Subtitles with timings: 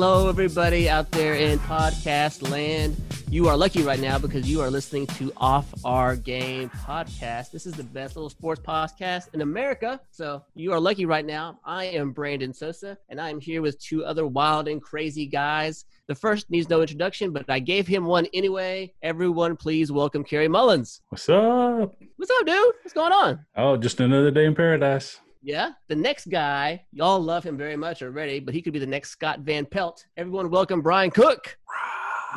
[0.00, 2.96] Hello, everybody out there in podcast land.
[3.28, 7.50] You are lucky right now because you are listening to Off Our Game podcast.
[7.50, 10.00] This is the best little sports podcast in America.
[10.10, 11.60] So you are lucky right now.
[11.66, 15.84] I am Brandon Sosa, and I am here with two other wild and crazy guys.
[16.06, 18.94] The first needs no introduction, but I gave him one anyway.
[19.02, 21.02] Everyone, please welcome Kerry Mullins.
[21.10, 21.94] What's up?
[22.16, 22.74] What's up, dude?
[22.82, 23.44] What's going on?
[23.54, 25.20] Oh, just another day in paradise.
[25.42, 25.70] Yeah.
[25.88, 29.10] The next guy, y'all love him very much already, but he could be the next
[29.10, 30.04] Scott Van Pelt.
[30.16, 31.56] Everyone, welcome Brian Cook.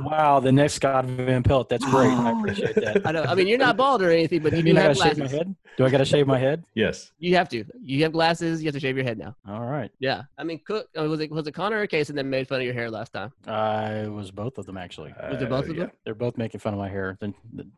[0.02, 1.70] Wow, the next Scott Van Pelt.
[1.70, 2.09] That's great.
[2.09, 3.02] I appreciate that.
[3.05, 3.23] I know.
[3.23, 5.09] I mean, you're not bald or anything, but you You do mean I have gotta
[5.09, 5.55] shave my head?
[5.77, 6.63] Do I got to shave my head?
[6.76, 7.12] Yes.
[7.20, 7.63] You have to.
[7.81, 8.62] You have glasses.
[8.62, 9.35] You have to shave your head now.
[9.48, 9.91] All right.
[9.99, 10.23] Yeah.
[10.38, 12.65] I mean, Cook uh, was it was it Connor or Casey that made fun of
[12.65, 13.31] your hair last time?
[13.48, 15.13] I was both of them actually.
[15.31, 15.79] Was it both of Uh, yeah.
[15.81, 15.91] them?
[16.05, 17.17] They're both making fun of my hair.
[17.20, 17.34] Then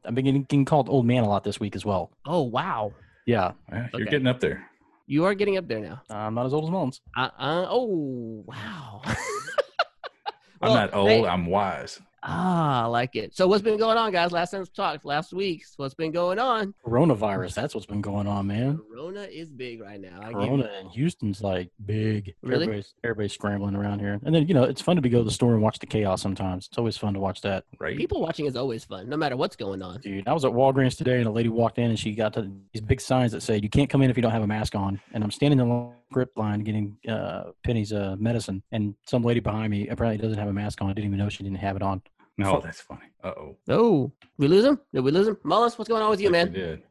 [0.05, 2.11] I've been getting, getting called old man a lot this week as well.
[2.25, 2.93] Oh wow,
[3.25, 4.11] Yeah, Well, You're Okay.
[4.11, 4.69] getting up there.
[5.07, 6.01] You are getting up there now.
[6.09, 7.01] I'm not as old as Mullins.
[7.15, 9.01] Uh, uh, oh wow.
[10.61, 11.09] I'm Well, not old.
[11.09, 11.99] hey, I'm wise.
[12.25, 13.35] Ah, I like it.
[13.35, 14.31] So what's been going on, guys?
[14.31, 15.63] Last time we talked last week.
[15.77, 16.73] What's been going on?
[16.85, 17.53] Coronavirus.
[17.53, 18.79] That's what's been going on, man.
[18.91, 20.19] Corona is big right now.
[20.21, 22.33] I Corona in Houston's like big.
[22.41, 22.63] Really?
[22.63, 24.19] Everybody's, everybody's scrambling around here.
[24.23, 25.85] And then, you know, it's fun to be go to the store and watch the
[25.85, 26.67] chaos sometimes.
[26.67, 27.65] It's always fun to watch that.
[27.79, 27.97] Right.
[27.97, 30.01] People watching is always fun, no matter what's going on.
[30.01, 32.51] Dude, I was at Walgreens today and a lady walked in and she got to
[32.73, 34.75] these big signs that said, you can't come in if you don't have a mask
[34.75, 34.99] on.
[35.13, 38.63] And I'm standing in the grip line getting uh, Penny's uh, medicine.
[38.71, 40.89] And some lady behind me apparently doesn't have a mask on.
[40.89, 42.01] I didn't even know she didn't have it on.
[42.37, 43.05] No, that's funny.
[43.23, 43.57] Uh oh.
[43.69, 44.79] Oh, we lose him?
[44.93, 45.37] Did we lose him?
[45.43, 46.51] Mullins, what's going on with you, man?
[46.51, 46.83] Did.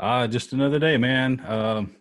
[0.00, 1.42] Uh, just another day, man.
[1.46, 1.96] Um,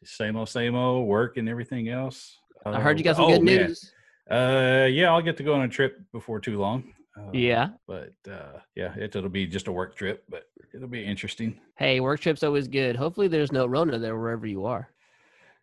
[0.00, 2.38] just same old, same old work and everything else.
[2.64, 3.56] I heard you got some Uh, good oh, man.
[3.66, 3.92] news.
[4.30, 6.92] Uh, yeah, I'll get to go on a trip before too long.
[7.18, 7.70] Uh, Yeah.
[7.86, 11.58] But uh, yeah, it, it'll be just a work trip, but it'll be interesting.
[11.76, 12.96] Hey, work trip's always good.
[12.96, 14.88] Hopefully, there's no Rona there wherever you are.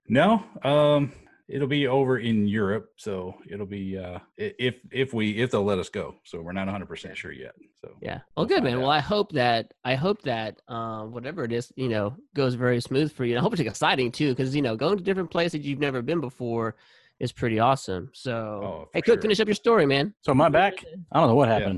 [0.07, 1.11] No, um,
[1.49, 5.80] it'll be over in Europe, so it'll be uh, if if we if they'll let
[5.80, 6.15] us go.
[6.23, 7.54] So we're not 100 percent sure yet.
[7.82, 8.20] So Yeah.
[8.36, 8.76] Well, We'll good, man.
[8.76, 8.82] out.
[8.82, 12.80] Well, I hope that I hope that um, whatever it is, you know, goes very
[12.82, 13.33] smooth for you.
[13.33, 16.02] And I hope it's exciting too, because you know, going to different places you've never
[16.02, 16.76] been before
[17.20, 18.10] is pretty awesome.
[18.14, 18.33] So,
[18.64, 19.21] Oh, hey, for Cook, sure.
[19.23, 20.14] finish up your story, man.
[20.21, 20.86] So am I back?
[21.11, 21.73] I don't know what Yeah.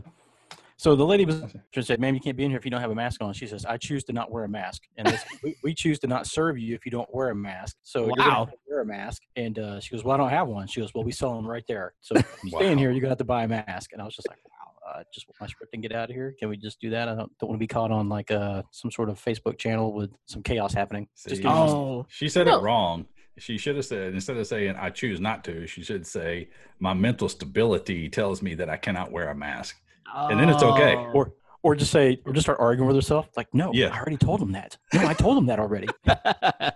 [0.81, 0.93] Happened.
[0.93, 2.81] So the lady was she said, "Ma'am, you can't be in here if you don't
[2.81, 5.23] have a mask on." She says, "I choose to not wear a mask, and this,
[5.43, 7.77] we, we choose to not serve you if you don't wear a mask.
[7.83, 8.45] So you're gonna Wow.
[8.45, 10.81] have to wear a mask." And uh, she goes, "Well, I don't have one." She
[10.81, 11.93] goes, "Well, we sell them right there.
[12.01, 14.05] So if you stay in here, you're gonna have to buy a mask." And I
[14.05, 16.33] was just like, "Wow, uh, just want my script and get out of here.
[16.39, 17.07] Can we just do that?
[17.07, 19.93] I don't, don't want to be caught on like uh, some sort of Facebook channel
[19.93, 21.41] with some chaos happening." Just See?
[21.43, 22.59] give Oh, She said No.
[22.59, 23.05] it wrong.
[23.37, 26.49] She should have said instead of saying I choose not to, she should say
[26.79, 29.77] my mental stability tells me that I cannot wear a mask.
[30.13, 30.95] And then it's okay.
[30.95, 31.11] Oh.
[31.13, 33.29] or or just say, or just start arguing with herself.
[33.37, 33.89] Like, no, Yeah.
[33.93, 34.77] I already told him that.
[34.95, 35.87] No, I told him that already.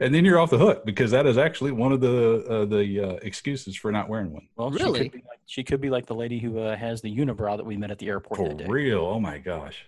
[0.00, 3.00] And then you're off the hook because that is actually one of the uh, the
[3.00, 4.48] uh, excuses for not wearing one.
[4.56, 5.04] Well, Really?
[5.04, 7.56] She could, be like, she could be like the lady who uh, has the unibrow
[7.56, 8.66] that we met at the airport For that day.
[8.66, 9.00] real.
[9.00, 9.86] Oh my gosh.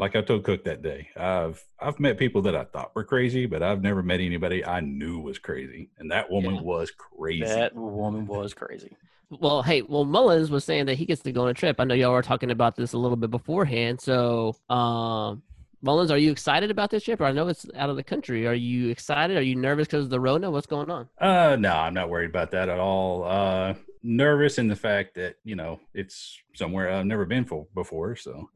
[0.00, 3.44] Like I told Cook that day, I've I've met people that I thought were crazy,
[3.44, 5.90] but I've never met anybody I knew was crazy.
[5.98, 6.62] And that woman Yeah.
[6.62, 7.44] was crazy.
[7.44, 8.96] That woman was crazy.
[9.28, 11.78] Well, hey, well, Mullins was saying that he gets to go on a trip.
[11.78, 14.00] I know y'all were talking about this a little bit beforehand.
[14.00, 15.42] So, um,
[15.82, 17.20] Mullins, are you excited about this trip?
[17.20, 18.46] Or I know it's out of the country.
[18.46, 19.36] Are you excited?
[19.36, 20.50] Are you nervous because of the Rona?
[20.50, 21.10] What's going on?
[21.18, 23.24] Uh, no, I'm not worried about that at all.
[23.24, 28.16] Uh, nervous in the fact that you know it's somewhere I've never been for before,
[28.16, 28.48] so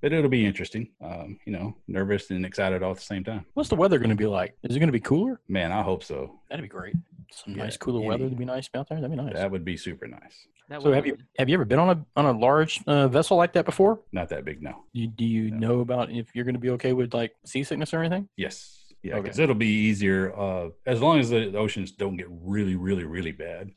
[0.00, 0.88] but it'll be interesting.
[1.00, 3.46] Um, you know, nervous and excited all at the same time.
[3.54, 4.56] What's the weather going to be like?
[4.62, 5.40] Is it going to be cooler?
[5.48, 6.38] Man, I hope so.
[6.50, 6.94] That'd be great.
[7.32, 9.00] Some Yeah, nice cooler any- weather to be nice out there.
[9.00, 9.34] That'd be nice.
[9.34, 10.46] That would be super nice.
[10.68, 13.36] That so have you have you ever been on a on a large uh, vessel
[13.36, 14.00] like that before?
[14.10, 14.84] Not that big, no.
[14.92, 15.58] You, do you No.
[15.74, 18.28] know about if you're going to be okay with like seasickness or anything?
[18.36, 19.22] Yes, yeah, Okay.
[19.22, 20.36] because it'll be easier.
[20.36, 23.70] Uh, as long as the oceans don't get really, really, really bad,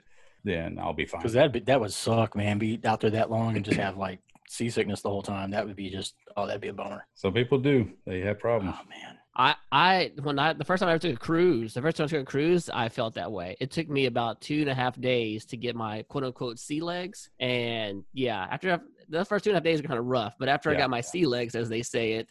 [0.43, 1.21] then I'll be fine.
[1.21, 2.57] Because that that would suck, man.
[2.57, 4.17] Be out there that long and just have like
[4.49, 5.51] seasickness the whole time.
[5.51, 7.05] That would be just oh, that'd be a bummer.
[7.13, 7.89] Some people do.
[8.05, 8.75] They have problems.
[8.77, 9.15] Oh man.
[9.35, 12.05] I, I, when I, the first time I ever took a cruise, the first time
[12.05, 13.55] I took a cruise, I felt that way.
[13.61, 16.81] It took me about two and a half days to get my quote unquote sea
[16.81, 17.29] legs.
[17.39, 20.35] And yeah, after I- the first two and a half days were kind of rough,
[20.37, 22.29] but after I got my sea legs, as they say it,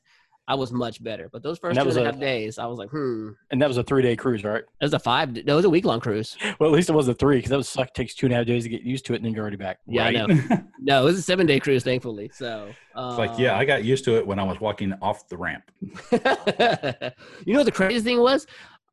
[0.48, 1.28] I was much better.
[1.30, 3.32] But those first two and a a- half days, I was like, hmm.
[3.50, 4.62] And that was a three day cruise, right?
[4.62, 6.36] It was a five, no, it was a week long cruise.
[6.58, 7.92] Well, at least it was a three because that was suck.
[7.94, 9.58] Takes two and a half days to get used to it, and then you're already
[9.58, 9.78] back.
[9.86, 10.26] Yeah, I know.
[10.80, 12.30] No, it was a seven day cruise, thankfully.
[12.32, 15.36] So, It's like, yeah, I got used to it when I was walking off the
[15.36, 15.64] ramp.
[15.82, 18.46] you know what the craziest thing was?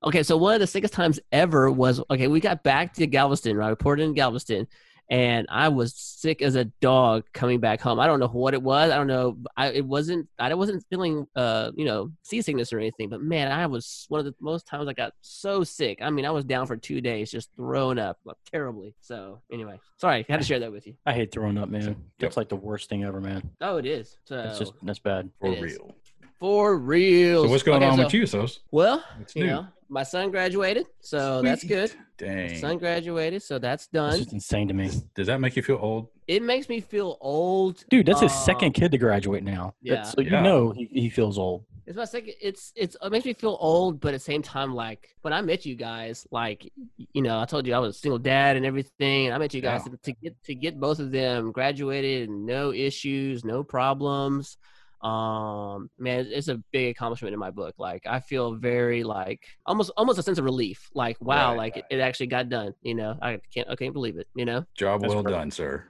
[0.03, 2.27] Okay, so one of the sickest times ever was okay.
[2.27, 3.69] We got back to Galveston, right?
[3.69, 4.67] We poured in Galveston,
[5.09, 7.99] and I was sick as a dog coming back home.
[7.99, 8.91] I don't know what it was.
[8.91, 9.37] I don't know.
[9.55, 10.27] I it wasn't.
[10.39, 13.09] I wasn't feeling uh you know seasickness or anything.
[13.09, 15.99] But man, I was one of the most times I got so sick.
[16.01, 18.95] I mean, I was down for two days, just throwing up like, terribly.
[19.01, 20.95] So anyway, sorry, I had to share that with you.
[21.05, 21.95] I hate throwing up, man.
[22.19, 23.51] That's like the worst thing ever, man.
[23.61, 24.17] Oh, it is.
[24.25, 25.29] So That's just that's bad.
[25.39, 25.61] For It is.
[25.61, 25.95] real.
[26.39, 27.43] For real.
[27.45, 28.59] So what's going Okay, on so- with you, Sos?
[28.71, 29.49] Well, What's you new?
[29.51, 31.69] know, my son graduated, so that's Sweet.
[31.69, 31.91] good.
[32.21, 32.57] My Dang.
[32.57, 34.17] son graduated, so that's That's done.
[34.19, 36.07] just insane to me, Does that make you feel old?
[36.27, 37.83] It makes me feel old.
[37.89, 38.05] dude.
[38.05, 39.73] That's his Uh, second kid to graduate now.
[39.81, 39.95] yeah.
[39.95, 41.65] That's- so you know he, he feels old.
[41.87, 42.33] It's my second.
[42.41, 45.41] It's it's it makes me feel old, but at the same time, like when I
[45.41, 46.71] met you guys, like
[47.13, 49.27] you know, I told you I was a single dad and everything.
[49.27, 49.91] And I met you guys Yeah.
[49.91, 54.57] to, to get to get both of them graduated, and no issues, no problems.
[55.01, 57.75] Um, man, it's a big accomplishment in my book.
[57.77, 60.89] Like I feel very like almost almost a sense of relief.
[60.93, 61.83] Like wow, Right, like right.
[61.89, 62.73] it, it actually got done.
[62.81, 64.27] You know, I can't I can't believe it.
[64.35, 64.65] You know.
[64.77, 65.39] Job That's well perfect.
[65.39, 65.85] done, sir.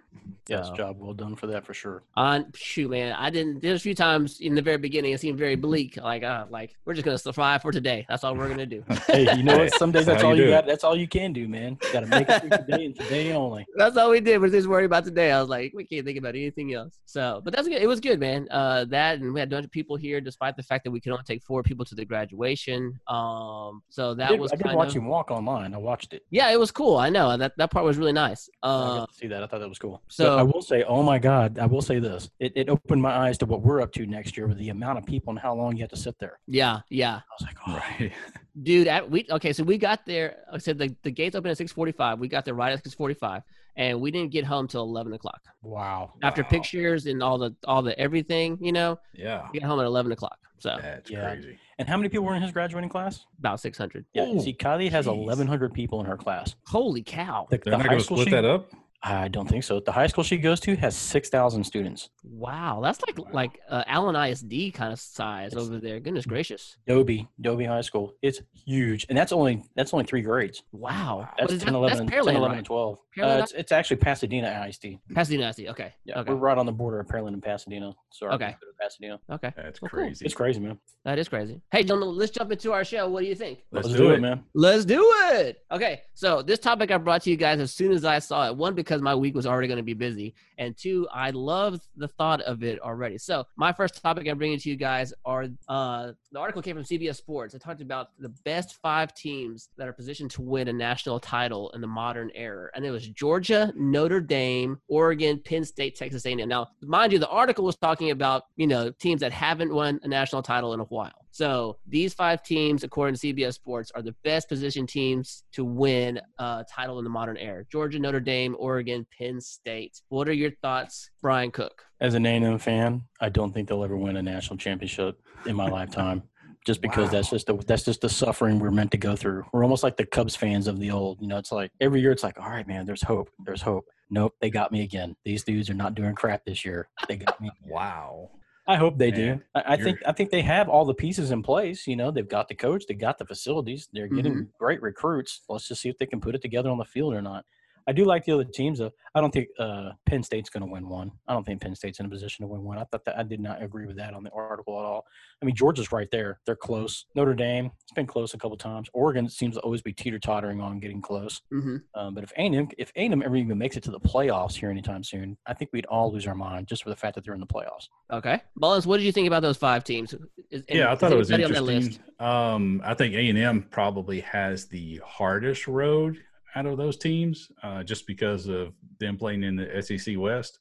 [0.48, 2.04] Yes, So- job well done for that for sure.
[2.16, 3.62] On shoot, man, I didn't.
[3.64, 5.98] There's a few times in the very beginning it seemed very bleak.
[5.98, 8.06] Like, uh, like we're just gonna survive for today.
[8.08, 8.84] That's all we're gonna do.
[9.08, 9.74] Hey, you know Hey, what?
[9.76, 10.68] Some days that's that's all you you got.
[10.68, 11.78] That's all you can do, man.
[11.84, 13.66] You got to make it through today and today only.
[13.76, 14.38] That's all we did.
[14.40, 15.32] Was just worried about today.
[15.32, 17.00] I was like, we can't think about anything else.
[17.06, 17.82] So, but that's good.
[17.82, 18.48] It was good, man.
[18.52, 21.00] Uh, that and we had a bunch of people here, despite the fact that we
[21.00, 23.00] could only take four people to the graduation.
[23.08, 25.74] Um, so that I did, was I did kind watch of him walk online.
[25.74, 26.24] I watched it.
[26.30, 26.98] yeah, it was cool.
[26.98, 28.50] I know that that part was really nice.
[28.64, 29.44] I Uh, got to see that.
[29.44, 30.02] I thought that was cool.
[30.08, 32.30] So- So I will say, oh my God, I will say this.
[32.40, 34.98] It, it opened my eyes to what we're up to next year with the amount
[35.00, 36.40] of people and how long you have to sit there.
[36.48, 37.16] yeah, yeah.
[37.16, 38.12] I was like, oh, Right.
[38.64, 41.58] dude at we okay so we got there i said the, the gates open at
[41.58, 43.44] 6.45 we got there right at 6.45
[43.76, 46.14] and we didn't get home till 11 o'clock wow.
[46.24, 46.48] after Wow.
[46.48, 49.50] pictures and all the all the everything you know Yeah.
[49.52, 51.32] we got home at 11 o'clock so That's Yeah.
[51.34, 51.60] crazy.
[51.80, 53.26] And how many people were in his graduating class?
[53.40, 54.24] about 600 Yeah.
[54.30, 55.18] Oh, see, Kylie has jeez.
[55.18, 56.56] 1,100 people in her class.
[56.66, 58.72] holy cow The, They're the not going to school split she, that up?
[59.08, 59.80] I don't think so.
[59.80, 62.10] The high school she goes to has 6,000 students.
[62.24, 63.30] wow that's like Wow.
[63.32, 67.82] like uh, allen isd kind of size It's- over there goodness gracious Dobie, Dobie High
[67.82, 68.16] School.
[68.24, 69.06] It's huge.
[69.10, 70.64] And that's only that's only three grades.
[70.72, 71.78] wow That's What is 10, that?
[71.78, 72.58] 11, that's 10, 11, right?
[72.58, 72.98] and 12.
[73.22, 74.98] Uh, it's, it's actually Pasadena ISD.
[75.14, 75.68] pasadena ISD.
[75.70, 77.94] okay Yeah, okay we're right on the border of Pearland and Pasadena.
[78.10, 78.46] So Okay.
[78.48, 78.56] okay.
[78.82, 79.20] Pasadena.
[79.30, 80.00] okay That's Well, cool.
[80.00, 80.26] crazy.
[80.26, 80.80] It's crazy, man.
[81.04, 83.88] that is crazy hey gentlemen let's jump into our show what do you think Let's,
[83.88, 84.20] Let's do, it.
[84.22, 84.44] man.
[84.56, 85.02] Let's do
[85.34, 85.62] it.
[85.72, 88.56] Okay, so this topic I brought to you guys as soon as I saw it.
[88.56, 92.08] One, because my week was already going to be busy, and two, I loved the
[92.08, 93.18] thought of it already.
[93.18, 96.86] So my first topic I'm bringing to you guys are uh, the article came from
[96.86, 97.54] CBS Sports.
[97.54, 101.72] It talked about the best five teams that are positioned to win a national title
[101.72, 106.48] in the modern era, and it was Georgia, Notre Dame, Oregon, Penn State, Texas A&M.
[106.48, 110.08] Now, mind you, the article was talking about you know teams that haven't won a
[110.08, 111.25] national title in a while.
[111.36, 116.22] So these five teams, according to CBS Sports, are the best positioned teams to win
[116.40, 120.02] a title in the modern era: Georgia, Notre Dame, Oregon, Penn State.
[120.08, 121.84] What are your thoughts, Brian Cook?
[122.00, 125.68] As an A&M fan, I don't think they'll ever win a national championship in my
[125.68, 126.24] lifetime.
[126.66, 129.44] Just because that's just the, that's just the suffering we're meant to go through.
[129.52, 131.22] We're almost like the Cubs fans of the old.
[131.22, 133.30] You know, it's like every year it's like, all right, man, there's hope.
[133.46, 133.88] There's hope.
[134.10, 135.18] Nope, they got me again.
[135.26, 136.88] These dudes are not doing crap this year.
[137.10, 137.52] They got me.
[137.68, 138.30] Wow.
[138.68, 139.42] I hope they Man, do.
[139.54, 141.86] I, I think I think they have all the pieces in place.
[141.88, 144.50] You know, they've got the coach, they got the facilities, they're getting Mm-hmm.
[144.58, 145.42] great recruits.
[145.50, 147.46] Let's just see if they can put it together on the field or not.
[147.88, 148.80] I do like the other teams.
[148.80, 148.92] Though.
[149.14, 151.12] I don't think uh, Penn State's going to win one.
[151.28, 152.78] I don't think Penn State's in a position to win one.
[152.78, 155.06] I thought that I did not agree with that on the article at all.
[155.42, 157.06] I mean, Georgia's right there; they're close.
[157.16, 158.90] Notre Dame, it's been close a couple times.
[158.94, 161.42] Oregon seems to always be teeter tottering on getting close.
[161.54, 161.78] Mm-hmm.
[161.94, 165.04] Um, but if A&M, if A&M ever even makes it to the playoffs here anytime
[165.04, 167.40] soon, I think we'd all lose our mind just for the fact that they're in
[167.40, 167.90] the playoffs.
[168.12, 170.14] Okay, Mullins, what did you think about those five teams?
[170.50, 172.04] Is- and Yeah, I thought it was anybody on that interesting.
[172.20, 176.18] Um, I think A and M probably has the hardest road
[176.56, 180.60] out of those teams, uh, just because of them playing in the SEC West.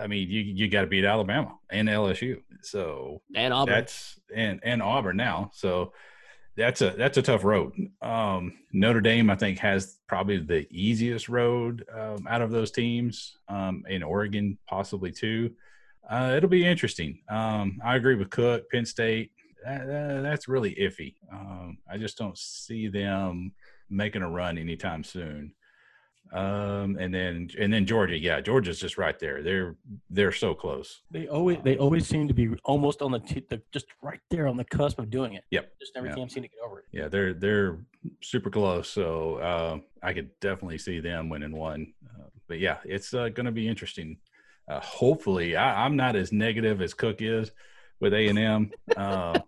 [0.00, 3.74] I mean, you you got to beat Alabama and LSU, so And Auburn.
[3.74, 5.50] that's and and Auburn now.
[5.52, 5.92] So
[6.56, 7.72] that's a that's a tough road.
[8.00, 13.36] Um, Notre Dame, I think, has probably the easiest road um, out of those teams.
[13.48, 15.52] Um, in Oregon, possibly too.
[16.08, 17.18] Uh, it'll be interesting.
[17.28, 19.32] Um, I agree with Cook, Penn State.
[19.64, 21.14] That, that- that's really iffy.
[21.32, 23.52] Um, I just don't see them
[23.90, 25.52] making a run anytime soon.
[26.32, 29.42] Um, and then and then Georgia, yeah, Georgia's just right there.
[29.42, 29.74] They're
[30.10, 31.00] they're so close.
[31.10, 34.46] They always they always seem to be almost on the, t- the just right there
[34.46, 35.42] on the cusp of doing it.
[35.50, 35.72] Yep.
[35.80, 36.14] Just every Yeah.
[36.14, 36.84] team seem to get over it.
[36.92, 37.78] Yeah, they're they're
[38.22, 38.88] super close.
[38.88, 41.94] So uh, I could definitely see them winning one.
[42.08, 44.18] Uh, but yeah, it's uh, going to be interesting.
[44.68, 47.50] Uh, hopefully, I, I'm not as negative as Cook is
[48.00, 48.70] with A and M.
[48.96, 49.38] Uh,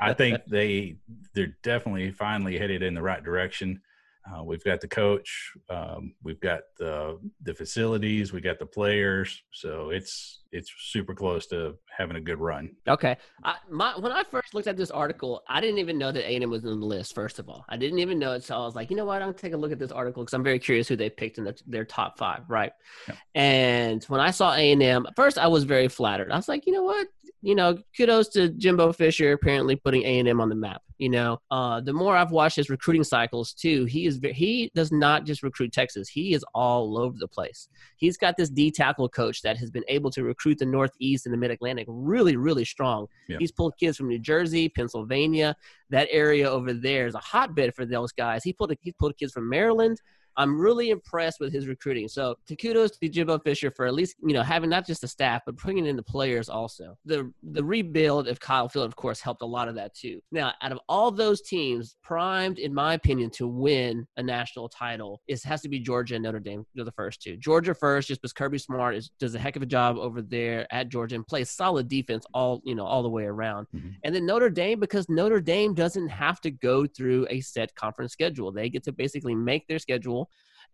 [0.00, 0.96] I think they
[1.34, 3.80] they're definitely finally headed in the right direction.
[4.28, 5.52] Uh, we've got the coach.
[5.70, 8.32] Um, we've got the the facilities.
[8.32, 9.42] We got the players.
[9.52, 12.70] So it's it's super close to having a good run.
[12.86, 13.16] Okay.
[13.42, 16.50] I, my, when I first looked at this article, I didn't even know that A&M
[16.50, 17.14] was on the list.
[17.14, 18.44] First of all, I didn't even know it.
[18.44, 19.22] So I was like, you know what?
[19.22, 21.38] I'm gonna take a look at this article because I'm very curious who they picked
[21.38, 22.72] in the, their top five, right?
[23.08, 23.14] Yeah.
[23.34, 26.30] And when I saw A&M, first I was very flattered.
[26.30, 27.08] I was like, you know what?
[27.42, 30.82] You know, kudos to Jimbo Fisher apparently putting A&M on the map.
[30.98, 34.90] You know, uh, the more I've watched his recruiting cycles too, he is he does
[34.90, 36.08] not just recruit Texas.
[36.08, 37.68] He is all over the place.
[37.98, 41.34] He's got this D tackle coach that has been able to recruit the Northeast and
[41.34, 43.06] the Mid Atlantic really, really strong.
[43.28, 43.38] Yeah.
[43.38, 45.56] He's pulled kids from New Jersey, Pennsylvania.
[45.90, 48.42] That area over there is a hotbed for those guys.
[48.44, 50.00] He pulled he pulled kids from Maryland.
[50.36, 52.08] I'm really impressed with his recruiting.
[52.08, 55.08] So, to kudos to Jimbo Fisher for at least you know having not just the
[55.08, 56.96] staff but bringing in the players also.
[57.04, 60.20] The the rebuild of Kyle Field, of course, helped a lot of that too.
[60.30, 65.20] Now, out of all those teams, primed in my opinion to win a national title
[65.28, 66.64] is has to be Georgia and Notre Dame.
[66.74, 67.36] They're the first two.
[67.36, 70.66] Georgia first, just because Kirby Smart is, does a heck of a job over there
[70.70, 73.66] at Georgia and plays solid defense all you know all the way around.
[73.74, 73.94] Mhm.
[74.04, 78.12] And then Notre Dame because Notre Dame doesn't have to go through a set conference
[78.12, 78.52] schedule.
[78.52, 80.25] They get to basically make their schedule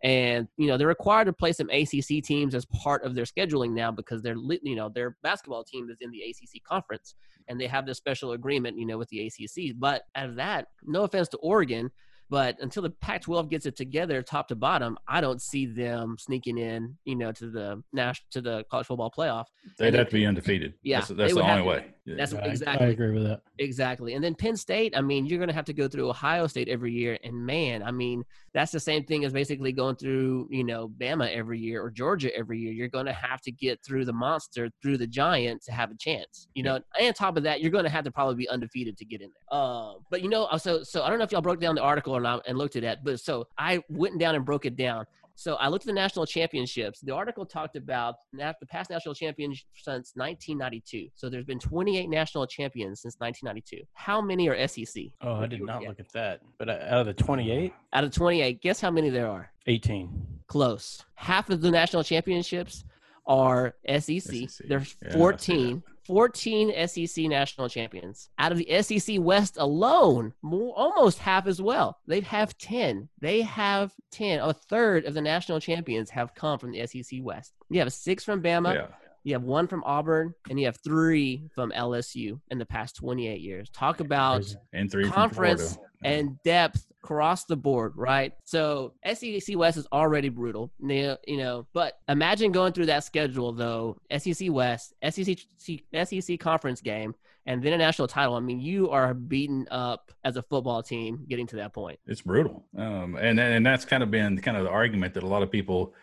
[0.03, 3.73] and you know they're required to play some ACC teams as part of their scheduling
[3.73, 7.15] now because their li- you know their basketball team is in the ACC conference
[7.49, 9.75] and they have this special agreement you know with the ACC.
[9.79, 11.91] But out of that, no offense to Oregon,
[12.33, 16.57] but until the Pac-12 gets it together, top to bottom, I don't see them sneaking
[16.57, 19.45] in you know to the national to the college football playoff.
[19.77, 20.73] They'd And have to be undefeated.
[20.83, 21.93] Yeah, that's, that's the only way.
[22.05, 22.17] Yeah.
[22.17, 23.43] That's I- exactly I agree with that.
[23.59, 24.15] Exactly.
[24.15, 26.69] And then Penn State, I mean, you're going to have to go through Ohio State
[26.69, 27.17] every year.
[27.23, 31.31] And man, I mean, that's the same thing as basically going through, you know, Bama
[31.33, 32.73] every year or Georgia every year.
[32.73, 35.97] You're going to have to get through the monster, through the giant to have a
[35.97, 36.81] chance, you know.
[36.99, 39.21] And on top of that, you're going to have to probably be undefeated to get
[39.21, 39.59] in there.
[39.59, 42.17] Um, but, you know, so, so I don't know if y'all broke down the article
[42.23, 45.07] or not and looked at it, but so I went down and broke it down.
[45.35, 47.01] So I looked at the national championships.
[47.01, 51.09] The article talked about the past national champions since 1992.
[51.15, 53.83] So there's been 28 national champions since 1992.
[53.95, 55.05] How many are SEC?
[55.23, 55.89] Oh, I did not get?
[55.89, 56.41] look at that.
[56.59, 59.51] But uh, out of the 28, Out of 28, guess how many there are?
[59.67, 60.11] 18.
[60.49, 61.03] Close.
[61.15, 62.85] Half of the national championships
[63.27, 64.21] are SEC.
[64.21, 64.69] SEC.
[64.69, 65.83] There's Yeah, 14.
[66.05, 68.29] 14 SEC national champions.
[68.39, 71.99] Out of the SEC West alone, more, almost half as well.
[72.07, 73.09] They have 10.
[73.21, 74.41] They have 10.
[74.41, 77.53] A third of the national champions have come from the SEC West.
[77.71, 78.75] You have six from Bama.
[78.75, 78.87] yeah.
[79.25, 83.41] You have one from Auburn, and you have three from LSU in the past 28
[83.41, 83.71] years.
[83.71, 84.45] Talk about.
[84.73, 85.81] And three Conference from Florida.
[85.83, 85.92] Yeah.
[86.05, 88.33] And depth across the board, right?
[88.45, 91.67] So SEC West is already brutal, you know.
[91.73, 97.15] But imagine going through that schedule though: SEC West, SEC SEC conference game,
[97.47, 98.35] and then a national title.
[98.35, 101.99] I mean, you are beaten up as a football team getting to that point.
[102.07, 102.65] it's brutal.
[102.77, 105.51] Um, and and that's kind of been kind of the argument that a lot of
[105.51, 105.95] people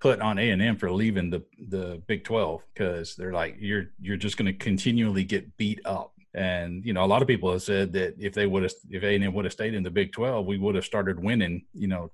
[0.00, 3.86] put on A and M for leaving the the Big Twelve because they're like you're
[4.00, 6.11] you're just going to continually get beat up.
[6.34, 9.02] And you know, a lot of people have said that if they would have, if
[9.02, 11.64] A and M would have stayed in the Big Twelve, we would have started winning,
[11.74, 12.10] you know,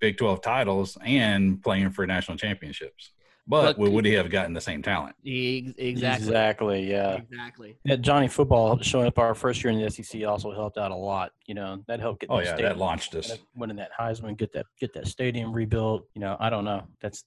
[0.00, 3.12] Big Twelve titles and playing for national championships.
[3.46, 5.16] But But we could- would have gotten the same talent.
[5.24, 5.88] Exactly.
[5.88, 6.90] Exactly.
[6.90, 7.14] Yeah.
[7.16, 7.76] Exactly.
[7.84, 10.94] Yeah, Johnny football showing up our first year in the SEC also helped out a
[10.96, 11.32] lot.
[11.50, 12.30] You know, that helped get.
[12.30, 13.36] Oh yeah, stadium- that launched us.
[13.56, 16.06] winning that Heisman, get that get that stadium rebuilt.
[16.14, 16.84] You know, I don't know.
[17.00, 17.24] That's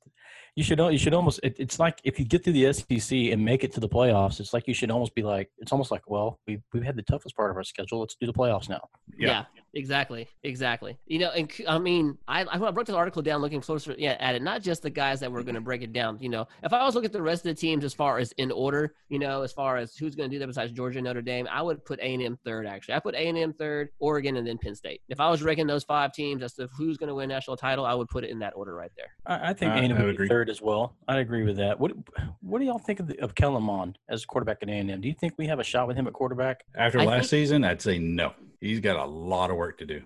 [0.56, 1.40] you should you should almost.
[1.42, 4.40] It, it's like if you get through the SEC and make it to the playoffs,
[4.40, 7.02] it's like you should almost be like it's almost like well we we've had the
[7.02, 8.00] toughest part of our schedule.
[8.00, 8.88] Let's do the playoffs now.
[9.18, 9.30] Yeah.
[9.30, 9.46] Yeah.
[9.74, 10.96] exactly, exactly.
[11.08, 14.36] You know, and I mean, I I broke the article down, looking closer yeah, at
[14.36, 14.44] it.
[14.44, 16.20] Not just the guys that were going to break it down.
[16.22, 18.32] You know, if I was looking at the rest of the teams as far as
[18.34, 21.06] in order, you know, as far as who's going to do that besides Georgia, and
[21.06, 22.68] Notre Dame, I would put A and M third.
[22.68, 25.02] Actually, I put A and M third, Oregon, and then Penn State.
[25.10, 27.84] If I was ranking those five teams as to who's going to win national title,
[27.84, 29.08] I would put it in that order right there.
[29.26, 30.26] I, I think I- A&M I would would agree.
[30.28, 30.96] be third as well.
[31.08, 31.80] I agree with that.
[31.80, 31.94] What
[32.42, 35.02] what do y'all think of, the, of Kellen Mond as quarterback at A&M?
[35.02, 36.64] Do you think we have a shot with him at quarterback?
[36.76, 38.34] After I last think- season, I'd say no.
[38.62, 40.02] He's got a lot of work to do.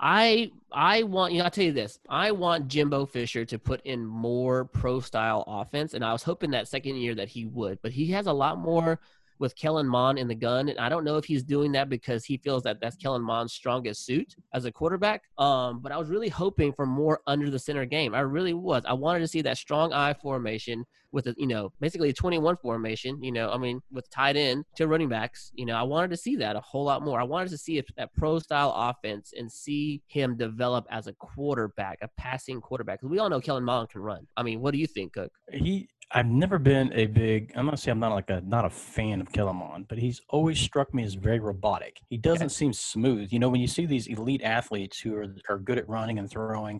[0.00, 1.98] I I want you know I'll tell you this.
[2.08, 6.52] I want Jimbo Fisher to put in more pro style offense, and I was hoping
[6.52, 9.00] that second year that he would, but he has a lot more
[9.38, 12.24] with Kellen Mond in the gun, and I don't know if he's doing that because
[12.24, 15.22] he feels that that's Kellen Mond's strongest suit as a quarterback.
[15.38, 18.14] Um, but I was really hoping for more under the center game.
[18.14, 18.82] I really was.
[18.86, 22.56] I wanted to see that strong eye formation with a you know basically a 21
[22.56, 23.22] formation.
[23.22, 25.50] You know, I mean with tight end to running backs.
[25.54, 27.20] You know, I wanted to see that a whole lot more.
[27.20, 31.12] I wanted to see a, that pro style offense and see him develop as a
[31.14, 33.00] quarterback, a passing quarterback.
[33.00, 34.26] Because we all know Kellen Mond can run.
[34.36, 35.32] I mean, what do you think, Cook?
[35.52, 37.52] He I've never been a big.
[37.54, 40.22] I'm not saying I'm not like a not a fan of Kellen Mond, but he's
[40.28, 42.00] always struck me as very robotic.
[42.08, 43.30] He doesn't seem smooth.
[43.30, 46.30] You know, when you see these elite athletes who are are good at running and
[46.30, 46.76] throwing,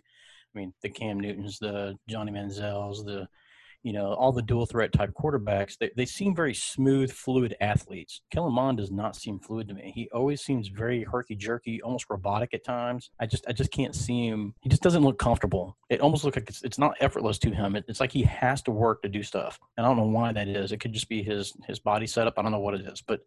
[0.54, 3.28] I mean, the Cam Newtons, the Johnny Manziels, the
[3.82, 8.22] you know, all the dual threat type quarterbacks, they, they seem very smooth, fluid athletes.
[8.30, 9.92] Kellen Mond does not seem fluid to me.
[9.94, 13.10] He always seems very herky jerky, almost robotic at times.
[13.20, 14.54] I just I just can't see him.
[14.60, 15.76] He just doesn't look comfortable.
[15.88, 17.76] It almost looks like it's, it's not effortless to him.
[17.76, 19.58] It, it's like he has to work to do stuff.
[19.76, 20.72] And I don't know why that is.
[20.72, 22.34] It could just be his his body setup.
[22.38, 23.20] I don't know what it is, but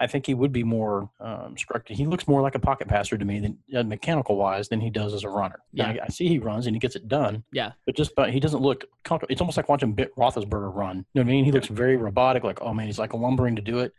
[0.00, 1.96] I think he would be more um, structured.
[1.96, 4.90] He looks more like a pocket passer to me than uh, mechanical wise than he
[4.90, 5.60] does as a runner.
[5.72, 5.88] Yeah.
[5.88, 7.42] I, I, see he runs and he gets it done.
[7.52, 7.72] Yeah.
[7.84, 9.32] But just but he doesn't look comfortable.
[9.32, 10.98] It's almost like watching Bit Roethlisberger run.
[10.98, 11.44] You know what I mean?
[11.44, 12.44] He looks very robotic.
[12.44, 13.92] Like oh man, he's like lumbering to do it.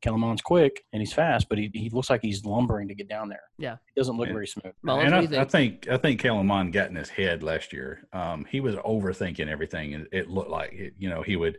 [0.00, 3.08] Kellen Mond's quick and he's fast, but he, he looks like he's lumbering to get
[3.08, 3.42] down there.
[3.58, 3.76] Yeah.
[3.94, 4.72] He doesn't look And- very smooth.
[4.82, 5.34] Mullins, and I, think?
[5.34, 8.06] I think I think Kellen Mond got in his head last year.
[8.12, 11.58] Um, he was overthinking everything, and it looked like it, you know he would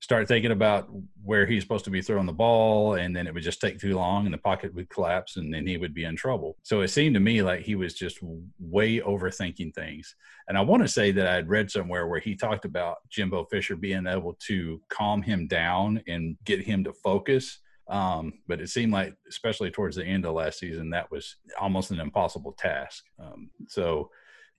[0.00, 0.88] start thinking about
[1.22, 3.94] where he's supposed to be throwing the ball, and then it would just take too
[3.94, 6.56] long, and the pocket would collapse, and then he would be in trouble.
[6.62, 8.18] So it seemed to me like he was just
[8.58, 10.14] way overthinking things.
[10.48, 13.44] And I want to say that I had read somewhere where he talked about Jimbo
[13.44, 17.58] Fisher being able to calm him down and get him to focus.
[17.88, 21.90] Um, but it seemed like, especially towards the end of last season, that was almost
[21.90, 23.04] an impossible task.
[23.18, 24.10] Um, so,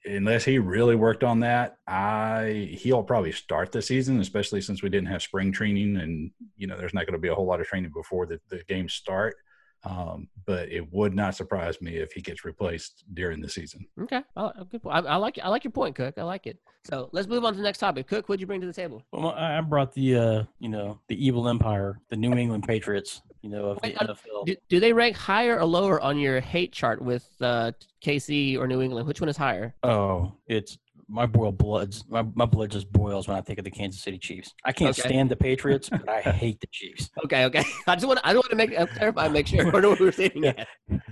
[0.05, 4.89] unless he really worked on that, I he'll probably start the season, especially since we
[4.89, 7.61] didn't have spring training, and you know there's not going to be a whole lot
[7.61, 9.35] of training before the, the games start.
[9.83, 13.85] Um, but it would not surprise me if he gets replaced during the season.
[13.99, 14.95] Okay, I, good point.
[14.95, 16.15] I, I like I like your point, Cook.
[16.17, 16.57] I like it.
[16.83, 18.07] So let's move on to the next topic.
[18.07, 19.03] Cook, what'd you bring to the table?
[19.11, 23.21] Well, I I brought the uh, you know the evil empire, the New England Patriots,
[23.41, 24.45] you know of the Wait, uh, NFL.
[24.45, 27.71] Do, do they rank higher or lower on your hate chart with uh,
[28.03, 29.07] KC or New England?
[29.07, 29.73] Which one is higher?
[29.83, 30.77] Oh, it's
[31.11, 32.05] my boil bloods.
[32.09, 34.53] My, my blood just boils when I think of the Kansas City Chiefs.
[34.63, 35.09] I can't Okay.
[35.09, 37.09] stand the Patriots, but I hate the Chiefs.
[37.25, 37.63] Okay, okay.
[37.87, 39.89] I just want to, I don't want to make uh, clarify, make sure I know
[39.89, 40.31] what we're saying.
[40.35, 40.63] Yeah.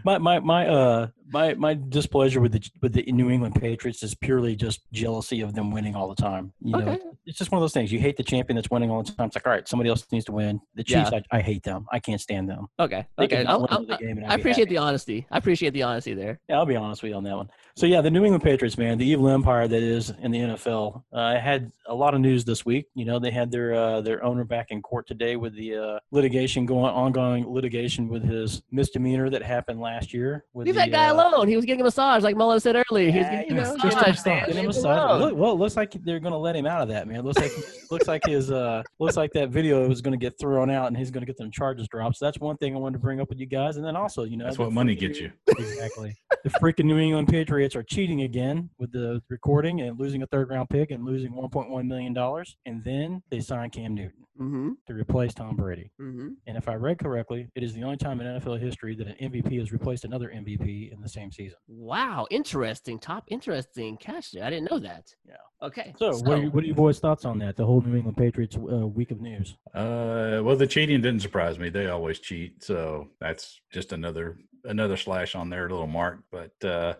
[0.06, 4.16] My my my uh my my displeasure with the with the New England Patriots is
[4.16, 6.54] purely just jealousy of them winning all the time.
[6.62, 7.00] You know, Okay.
[7.26, 7.92] it's just one of those things.
[7.92, 9.28] You hate the champion that's winning all the time.
[9.28, 10.60] It's like, all right, somebody else needs to win.
[10.76, 11.86] The Chiefs, I, I hate them.
[11.92, 12.68] I can't stand them.
[12.80, 13.46] Okay, They okay.
[13.46, 14.76] I'll- I'll- the game I'd I be appreciate happy.
[14.76, 15.28] the honesty.
[15.32, 16.40] I appreciate the honesty there.
[16.50, 17.50] Yeah, I'll be honest with you on that one.
[17.80, 21.02] So yeah, the New England Patriots, man, the evil empire that is in the NFL,
[21.14, 22.88] uh, had a lot of news this week.
[22.94, 26.00] You know, they had their uh, their owner back in court today with the uh,
[26.12, 30.44] litigation going ongoing litigation with his misdemeanor that happened last year.
[30.52, 31.48] With Leave the, that guy uh, alone.
[31.48, 33.12] He was getting a massage, like Mullen said earlier.
[33.12, 34.26] He was getting, you he know, just a massage.
[34.26, 35.22] man, Getting a massage.
[35.22, 37.20] Look, well, it looks like they're going to let him out of that, man.
[37.20, 37.54] It looks like
[37.92, 40.98] looks like his uh looks like that video was going to get thrown out, and
[40.98, 42.18] he's going to get them charges dropped.
[42.18, 44.26] So that's one thing I wanted to bring up with you guys, and then also,
[44.26, 45.32] you know, That's what money gets you.
[45.48, 46.14] Exactly.
[46.44, 50.50] the freaking New England Patriots are cheating again with the recording and losing a third
[50.50, 54.70] round pick and losing 1.1 million dollars, and then they sign Cam Newton Mm-hmm.
[54.88, 55.92] to replace Tom Brady.
[56.00, 56.30] Mm-hmm.
[56.48, 59.16] And if I read correctly, it is the only time in NFL history that an
[59.22, 61.58] MVP has replaced another MVP in the same season.
[61.68, 63.00] Wow, interesting.
[63.00, 64.46] Top interesting catch there.
[64.46, 65.14] I didn't know that.
[65.28, 65.34] Yeah.
[65.62, 65.94] Okay.
[66.00, 67.58] So, what, are, you- what are your boys' thoughts on that?
[67.58, 69.58] The whole New England Patriots uh, week of news.
[69.76, 71.68] Uh, well, the cheating didn't surprise me.
[71.68, 76.20] They always cheat, so that's just another another slash on their little mark.
[76.32, 76.94] But uh,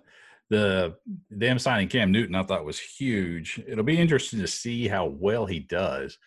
[0.50, 0.96] the
[1.30, 3.62] them signing Cam Newton, I thought was huge.
[3.68, 6.18] It'll be interesting to see how well he does,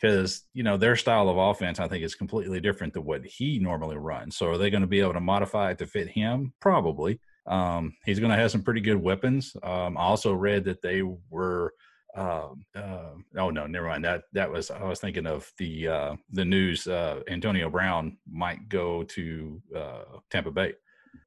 [0.00, 3.58] because you know their style of offense, I think, is completely different to what he
[3.58, 4.36] normally runs.
[4.36, 6.52] So, are they going to be able to modify it to fit him?
[6.60, 7.20] Probably.
[7.46, 9.56] Um, he's going to have some pretty good weapons.
[9.62, 11.72] Um, I also read that they were
[12.14, 14.04] um, uh, oh no, never mind.
[14.04, 16.86] That that was I was thinking of the uh, the news.
[16.88, 20.74] Uh, Antonio Brown might go to uh, Tampa Bay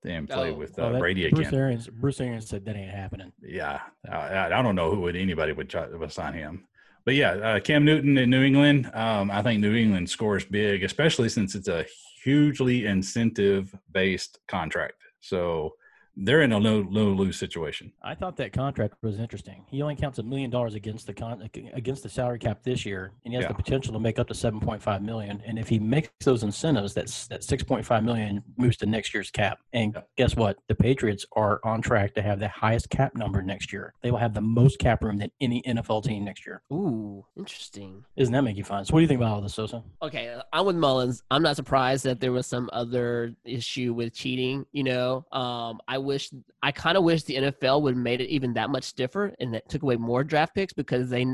[0.04, 0.56] and play Oh.
[0.56, 1.60] with Oh, uh, that- Brady Bruce again.
[1.60, 3.32] Arians, Bruce Arians said that ain't happening.
[3.42, 6.68] Yeah, I, I don't know who would anybody would try would sign him.
[7.06, 8.90] But yeah, uh, Cam Newton in New England.
[8.94, 11.86] Um, I think New England scores big, especially since it's a
[12.24, 14.94] hugely incentive based contract.
[15.20, 15.74] So
[16.18, 17.92] they're in a no no lose situation.
[18.04, 19.66] I thought that contract was interesting.
[19.70, 23.12] He only counts a million dollars against the con- against the salary cap this year,
[23.24, 23.48] and he has Yeah.
[23.50, 25.42] the potential to make up to seven point five million.
[25.46, 29.14] And if he makes those incentives, that's that six point five million moves to next
[29.14, 29.60] year's cap.
[29.74, 30.02] And Yeah.
[30.18, 30.58] guess what?
[30.68, 33.94] The Patriots are on track to have the highest cap number next year.
[34.02, 36.62] They will have the most cap room than any NFL team next year.
[36.72, 38.04] Ooh, interesting.
[38.18, 38.86] Doesn't that make you fun?
[38.86, 39.84] So, what do you think about all this, Sosa?
[40.02, 41.24] Okay, I'm with Mullins.
[41.32, 44.66] I'm not surprised that there was some other issue with cheating.
[44.72, 48.30] You know, um, I wish, I kind of wish the NFL would have made it
[48.30, 51.26] even that much stiffer and that took away more draft picks because they,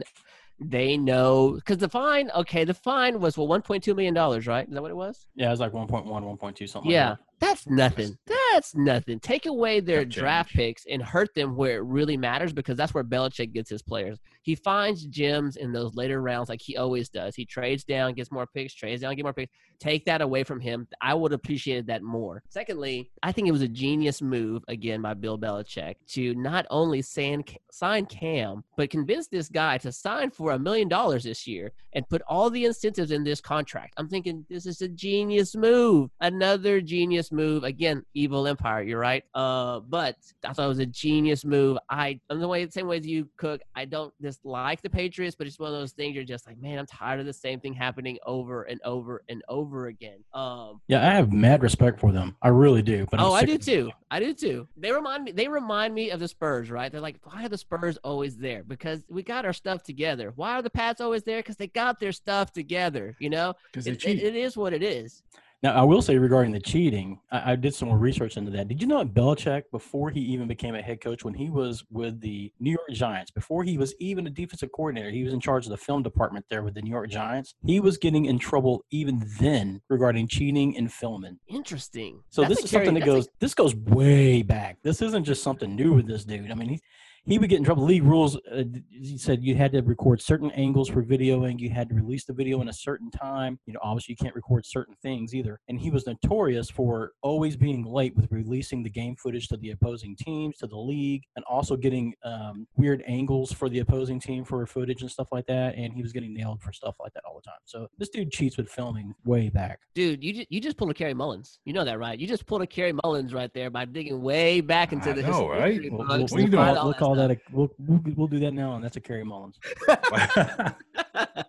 [0.60, 2.32] they know because the fine.
[2.36, 4.68] Okay, the fine was well 1.2 million dollars, right?
[4.68, 5.28] Is that what it was?
[5.36, 6.92] Yeah, it was like 1.1, 1.2, something.
[6.92, 7.10] Yeah.
[7.10, 8.17] Like That's nothing.
[8.26, 9.19] That's nothing.
[9.19, 10.58] Take away their draft change.
[10.58, 14.17] picks and hurt them where it really matters because that's where Belichick gets his players.
[14.41, 17.36] He finds gems in those later rounds like he always does.
[17.36, 19.52] He trades down, gets more picks, trades down, get more picks.
[19.80, 20.88] Take that away from him.
[21.02, 22.41] I would have appreciated that more.
[22.50, 27.02] Secondly, I think it was a genius move again by Bill Belichick to not only
[27.02, 31.73] sign, sign Cam, but convince this guy to sign for a million dollars this year
[31.93, 33.93] and put all the incentives in this contract.
[33.97, 36.10] I'm thinking this is a genius move.
[36.21, 37.63] Another genius move.
[37.63, 39.24] Again, evil empire, you're right.
[39.34, 41.78] Uh, but I thought it was a genius move.
[41.90, 43.62] I I'm the way the same way as you cook.
[43.76, 46.80] I don't dislike the Patriots, but it's one of those things you're just like, man,
[46.80, 50.24] I'm tired of the same thing happening over and over and over again.
[50.34, 52.36] Um Yeah, I have mad respect for them.
[52.42, 53.06] I really do.
[53.10, 53.92] But oh, I do too.
[54.10, 54.68] I do too.
[54.78, 55.32] They remind me.
[55.32, 56.92] They remind me of the Spurs, right?
[56.92, 58.63] They're like, why are the Spurs always there?
[58.63, 60.32] Because we got our stuff together.
[60.36, 61.40] Why are the Pats always there?
[61.40, 63.16] Because they got their stuff together.
[63.20, 65.24] You know, it, it, it is what it is.
[65.63, 68.67] Now, I will say regarding the cheating, I, I did some more research into that.
[68.67, 71.84] Did you know that Belichick, before he even became a head coach, when he was
[71.89, 75.39] with the New York Giants, before he was even a defensive coordinator, he was in
[75.39, 77.56] charge of the film department there with the New York Giants.
[77.65, 81.39] He was getting in trouble even then regarding cheating and filming.
[81.48, 82.22] Interesting.
[82.30, 83.30] So That's this is something that that's a- goes.
[83.39, 84.78] this goes way back.
[84.84, 86.52] This isn't just something new with this dude.
[86.52, 86.82] I mean, he
[87.28, 87.84] he would get in trouble.
[87.84, 88.38] League rules.
[88.52, 91.60] Uh, he said you had to record certain angles for videoing.
[91.60, 93.60] You had to release the video in a certain time.
[93.66, 95.60] You know, obviously you can't record certain things either.
[95.68, 99.72] And he was notorious for always being late with releasing the game footage to the
[99.72, 104.44] opposing teams, to the league, and also getting um, weird angles for the opposing team
[104.44, 105.76] for footage and stuff like that.
[105.76, 107.60] And he was getting nailed for stuff like that all the time.
[107.66, 109.80] So this dude cheats with filming way back.
[109.94, 110.24] dude.
[110.24, 111.60] You just, you just pulled a Kerry Mullins.
[111.66, 112.18] You know that, right?
[112.18, 115.22] You just pulled a Kerry Mullins right there by digging way back into I the
[115.24, 115.90] know, history right?
[115.92, 117.30] books We'll, we'll, What are you call, find all we'll that call stuff.
[117.30, 117.72] that a, we'll,
[118.06, 119.60] we'll, we'll do that now, and that's a Kerry Mullins.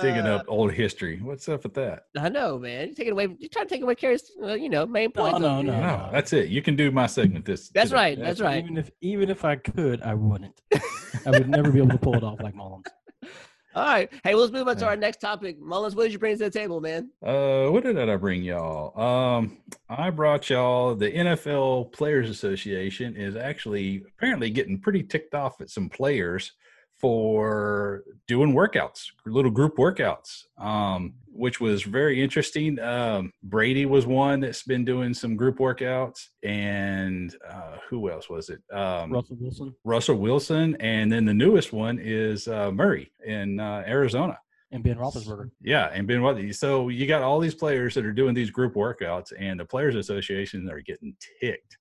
[0.00, 1.20] Digging Uh, up old history.
[1.20, 2.04] What's up with that?
[2.16, 2.86] I know, man.
[2.86, 3.34] You're taking away.
[3.38, 5.80] You're trying to take away Kerry's, uh, you know, main No, no, no.
[5.80, 6.50] No, that's it.
[6.50, 7.68] You can do my segment this.
[7.70, 8.00] That's today.
[8.00, 8.18] right.
[8.18, 8.62] That's right.
[8.62, 10.60] Even if even if I could, I wouldn't.
[11.26, 12.86] I would never be able to pull it off like Mullins.
[13.74, 14.10] All right.
[14.22, 15.58] Hey, well, let's move on to our next topic.
[15.60, 17.10] Mullins, what did you bring to the table, man?
[17.24, 18.98] Uh, what did I bring y'all?
[19.00, 19.58] Um,
[19.88, 25.70] I brought y'all the NFL Players Association is actually apparently getting pretty ticked off at
[25.70, 26.52] some players
[27.02, 32.78] for doing workouts, little group workouts, um, which was very interesting.
[32.78, 38.48] Um, Brady was one that's been doing some group workouts, and uh, who else was
[38.50, 38.62] it?
[38.72, 43.82] Um, Russell Wilson Russell Wilson, and then the newest one is uh, Murray in uh,
[43.86, 44.38] Arizona.
[44.70, 45.50] and Ben Roethlisberger.
[45.60, 46.52] Yeah, and Ben Watson.
[46.52, 49.96] So you got all these players that are doing these group workouts, and the players'
[49.96, 51.76] association are getting ticked,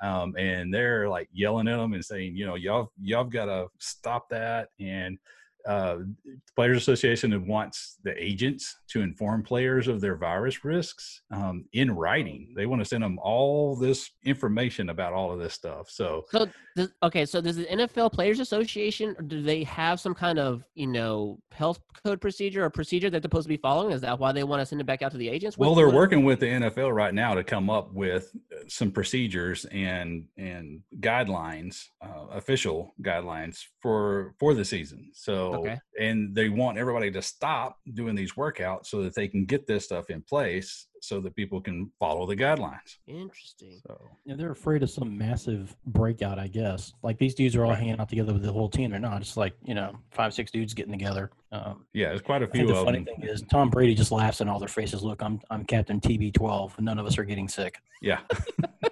[0.00, 3.68] um, and they're like yelling at them and saying, you know, y'all y'all got to
[3.78, 4.70] stop that.
[4.80, 5.18] And
[5.66, 11.64] uh, the players' association wants the agents to inform players of their virus risks um,
[11.72, 12.52] in writing.
[12.56, 15.88] They want to send them all this information about all of this stuff.
[15.90, 20.14] So So, does, okay, so does the NFL Players Association, or do they have some
[20.14, 23.92] kind of, you know, health code procedure or procedure that they're supposed to be following?
[23.92, 25.56] Is that why they want to send it back out to the agents?
[25.58, 28.64] Well, What- they're what- working with the NFL right now to come up with uh,
[28.68, 35.10] some procedures and and guidelines, uh, official guidelines for for the season.
[35.12, 35.78] So, Okay.
[36.00, 39.84] and they want everybody to stop doing these workouts so that they can get this
[39.84, 42.96] stuff in place so that people can follow the guidelines.
[43.08, 43.80] Interesting.
[43.86, 46.92] So, Yeah, they're afraid of some massive breakout, I guess.
[47.02, 47.78] Like these dudes are all Right.
[47.78, 48.90] hanging out together with the whole team.
[48.92, 49.20] They're not.
[49.20, 51.30] It's like you know, five, six dudes getting together.
[51.50, 53.06] Um, yeah, there's quite a few the of funny them.
[53.16, 55.02] thing is Tom Brady just laughs in all their faces.
[55.02, 56.78] Look, I'm I'm Captain TB12.
[56.80, 57.78] None of us are getting sick.
[58.00, 58.20] Yeah,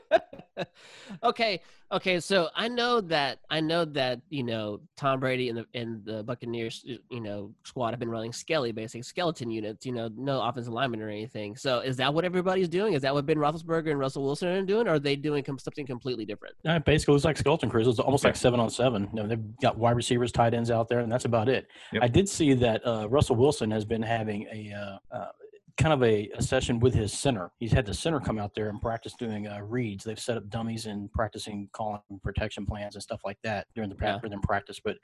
[1.23, 1.61] okay,
[1.93, 2.21] okay.
[2.21, 6.23] So I know that I know that you know Tom Brady and the and the
[6.23, 9.87] Buccaneers, you know, squad have been running skelly, basic skeleton units.
[9.87, 11.57] You know, no offensive lineman or anything.
[11.57, 12.95] So is that what everybody's doing?
[12.95, 15.87] Is that what Ben Roethlisberger and Russell Wilson are doing, or are they doing something
[15.87, 16.55] completely different?
[16.63, 17.87] Yeah, basically, it's like skeleton crews.
[17.87, 19.09] It's almost like seven on seven.
[19.13, 21.67] You know, they've got wide receivers, tight ends out there, and that's about it.
[21.93, 22.03] Yep.
[22.03, 25.29] I did see that uh, Russell Wilson has been having a uh, uh,
[25.77, 27.51] kind of a, a session with his center.
[27.59, 30.05] He's had the center come out there and practice doing uh, reads.
[30.05, 33.97] They've set up dummies and practicing calling protection plans and stuff like that during the
[34.01, 34.19] Yeah.
[34.43, 34.81] practice.
[34.83, 34.97] But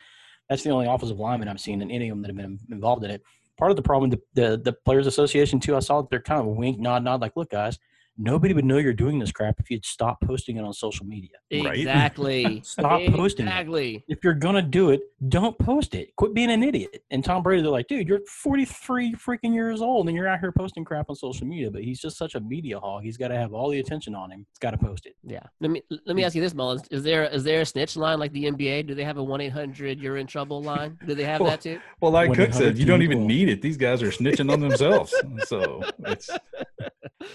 [0.49, 3.05] that's the only offensive lineman I've seen in any of them that have been involved
[3.05, 3.23] in it.
[3.59, 5.77] Part of the problem, the, the the Players Association too.
[5.77, 7.79] I saw that they're kind of a wink, nod, nod, like, look, guys,
[8.19, 11.31] nobody would know you're doing this crap if you'd stop posting it on social media.
[11.53, 11.79] Right.
[11.79, 12.61] Exactly.
[12.65, 13.51] Stop posting it.
[13.51, 14.05] Exactly.
[14.09, 16.15] If you're gonna do it, don't post it.
[16.17, 17.03] Quit being an idiot.
[17.11, 20.53] And Tom Brady, they're like, dude, you're 43 freaking years old and you're out here
[20.53, 21.71] posting crap on social media.
[21.71, 23.03] But he's just such a media hog.
[23.03, 24.47] He's got to have all the attention on him.
[24.51, 25.15] He's got to post it.
[25.23, 25.43] Yeah.
[25.61, 26.83] Let me let me ask you this, Mullins.
[26.91, 28.87] Is there is there a snitch line like the NBA?
[28.87, 30.99] Do they have a one eight hundred you're in trouble line?
[31.07, 31.81] Do they have Well, that too?
[32.01, 33.63] well, like Cook said, you don't even need it.
[33.63, 35.15] These guys are snitching on themselves.
[35.47, 36.91] So it's It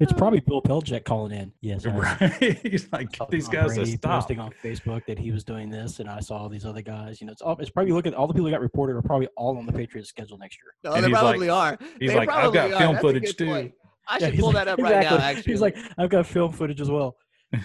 [0.00, 0.42] It's probably uh.
[0.46, 1.52] Bill Belichick calling in.
[1.60, 2.58] Yes, I Right?
[2.62, 6.08] He's like, these Tom guys are posting on Facebook that he was doing this, and
[6.08, 7.20] I saw all these other guys.
[7.20, 8.12] You know, it's all, it's probably looking.
[8.12, 10.58] at all the people who got reported are probably all on the Patriots schedule next
[10.62, 10.74] year.
[10.84, 11.78] No, And they he's like- probably are.
[12.00, 12.78] He's They like, I've got are.
[12.78, 13.46] film That's footage too.
[13.46, 13.72] point.
[14.06, 15.16] I should he's pull like- that up right now.
[15.18, 17.16] Actually, He's like, I've got film footage as well.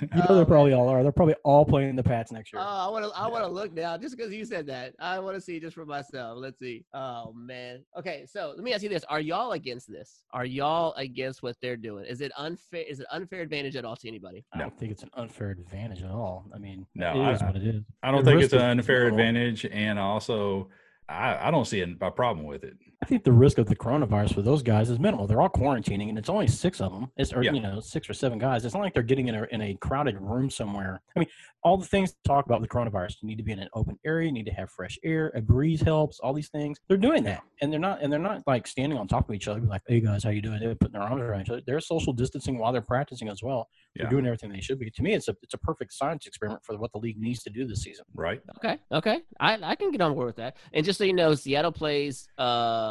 [0.01, 0.39] You know, Oh, they man.
[0.41, 1.03] Um, probably all are.
[1.03, 2.61] They're probably all playing the Pats next year.
[2.61, 3.11] Oh, I want to.
[3.19, 4.93] I want to look now, just because you said that.
[4.99, 6.37] I want to see just for myself.
[6.39, 6.85] Let's see.
[6.93, 7.83] Oh man.
[7.97, 10.23] Okay, so let me ask you this: Are y'all against this?
[10.31, 12.05] Are y'all against what they're doing?
[12.05, 12.83] Is it unfair?
[12.87, 14.45] Is it unfair advantage at all to anybody?
[14.53, 16.45] I don't think it's an unfair advantage at all.
[16.53, 17.83] I mean, No, it is I- what it is.
[18.03, 19.19] I don't The think it's an unfair minimal.
[19.19, 20.69] advantage, and also,
[21.07, 22.77] I, I don't see a, a problem with it.
[23.01, 25.25] I think the risk of the coronavirus for those guys is minimal.
[25.25, 27.09] They're all quarantining, and it's only six of them.
[27.15, 27.53] It's or Yeah.
[27.53, 28.65] you know six or seven guys.
[28.65, 31.01] It's not like they're getting in a in a crowded room somewhere.
[31.15, 31.29] I mean,
[31.63, 33.15] all the things to talk about with the coronavirus.
[33.21, 34.27] You need to be in an open area.
[34.27, 35.31] You need to have fresh air.
[35.33, 36.19] A breeze helps.
[36.19, 36.77] All these things.
[36.89, 39.47] They're doing that, and they're not and they're not like standing on top of each
[39.47, 41.61] other, be like, "Hey guys, how you doing?" They're putting their arms around each other.
[41.65, 43.69] They're social distancing while they're practicing as well.
[43.95, 44.91] They're doing everything they should be.
[44.91, 47.49] To me, it's a it's a perfect science experiment for what the league needs to
[47.49, 48.03] do this season.
[48.13, 48.41] Right?
[48.57, 50.57] Okay, okay, I I can get on board with that.
[50.73, 52.87] And just so you know, Seattle plays uh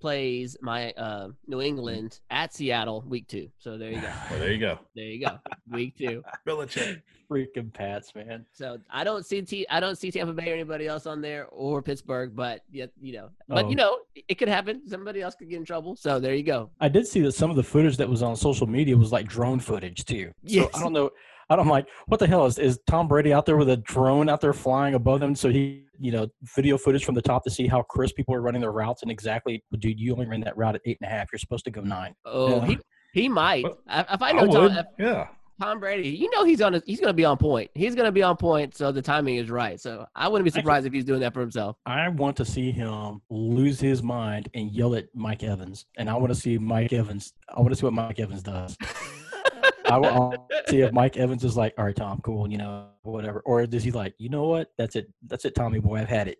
[0.00, 3.48] plays my uh New England at Seattle week two.
[3.58, 4.08] So there you go.
[4.30, 4.78] Well, there you go.
[4.94, 5.38] There you go.
[5.70, 6.22] Week two.
[6.46, 7.02] Belichick.
[7.30, 8.46] Freaking Pats, man.
[8.52, 11.46] So I don't see T I don't see Tampa Bay or anybody else on there
[11.50, 13.68] or Pittsburgh, but yet you know, but Oh.
[13.68, 14.88] you know, it could happen.
[14.88, 15.94] Somebody else could get in trouble.
[15.96, 16.70] So there you go.
[16.80, 19.26] I did see that some of the footage that was on social media was like
[19.28, 20.32] drone footage too.
[20.46, 21.10] So I don't know.
[21.50, 23.76] I don't I'm like what the hell is is Tom Brady out there with a
[23.78, 27.44] drone out there flying above them so he you know video footage from the top
[27.44, 30.40] to see how crisp people are running their routes and exactly dude you only ran
[30.40, 32.14] that route at eight and a half you're supposed to go nine.
[32.24, 32.66] Oh, Yeah.
[32.66, 32.78] he
[33.14, 33.64] he might.
[33.64, 35.28] Well, If if I I know Tom, if Yeah.
[35.60, 36.76] Tom Brady, you know he's on.
[36.76, 37.68] A, he's going to be on point.
[37.74, 38.76] He's going to be on point.
[38.76, 39.80] So the timing is right.
[39.80, 41.76] So I wouldn't be I surprised if he's doing that for himself.
[41.84, 46.14] I want to see him lose his mind and yell at Mike Evans, and I
[46.14, 47.32] want to see Mike Evans.
[47.48, 48.76] I want to see what Mike Evans does.
[49.88, 53.40] I to see if Mike Evans is like, "All right, Tom, cool, you know, whatever,"
[53.40, 54.72] or does he like, "You know what?
[54.76, 55.10] That's it.
[55.26, 55.96] That's it, Tommy boy.
[55.96, 56.38] I've had it."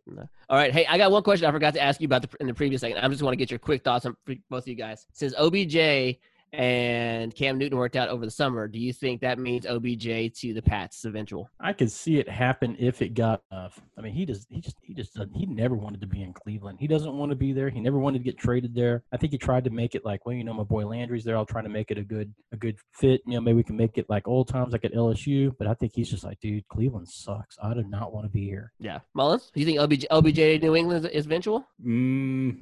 [0.48, 0.72] All right.
[0.72, 2.80] Hey, I got one question I forgot to ask you about the, in the previous
[2.80, 2.98] second.
[2.98, 4.16] I just want to get your quick thoughts on
[4.50, 5.06] both of you guys.
[5.12, 6.18] Since OBJ
[6.52, 10.54] and Cam Newton worked out over the summer, do you think that means OBJ to
[10.54, 11.50] the Pats eventual?
[11.60, 13.80] I could see it happen if it got enough.
[13.96, 16.32] I mean, he just, he just, he just, doesn't, he never wanted to be in
[16.32, 16.78] Cleveland.
[16.80, 17.68] He doesn't want to be there.
[17.68, 19.02] He never wanted to get traded there.
[19.12, 21.36] I think he tried to make it like, well, you know, my boy Landry's there.
[21.36, 23.20] I'll try to make it a good, a good fit.
[23.26, 25.52] You know, maybe we can make it like old times, like at LSU.
[25.58, 27.56] But I think he's just like, dude, Cleveland sucks.
[27.62, 28.72] I do not want to be here.
[28.78, 29.00] Yeah.
[29.14, 31.66] Mullins, do you think OBJ, OBJ New England is eventual?
[31.84, 32.60] Mm,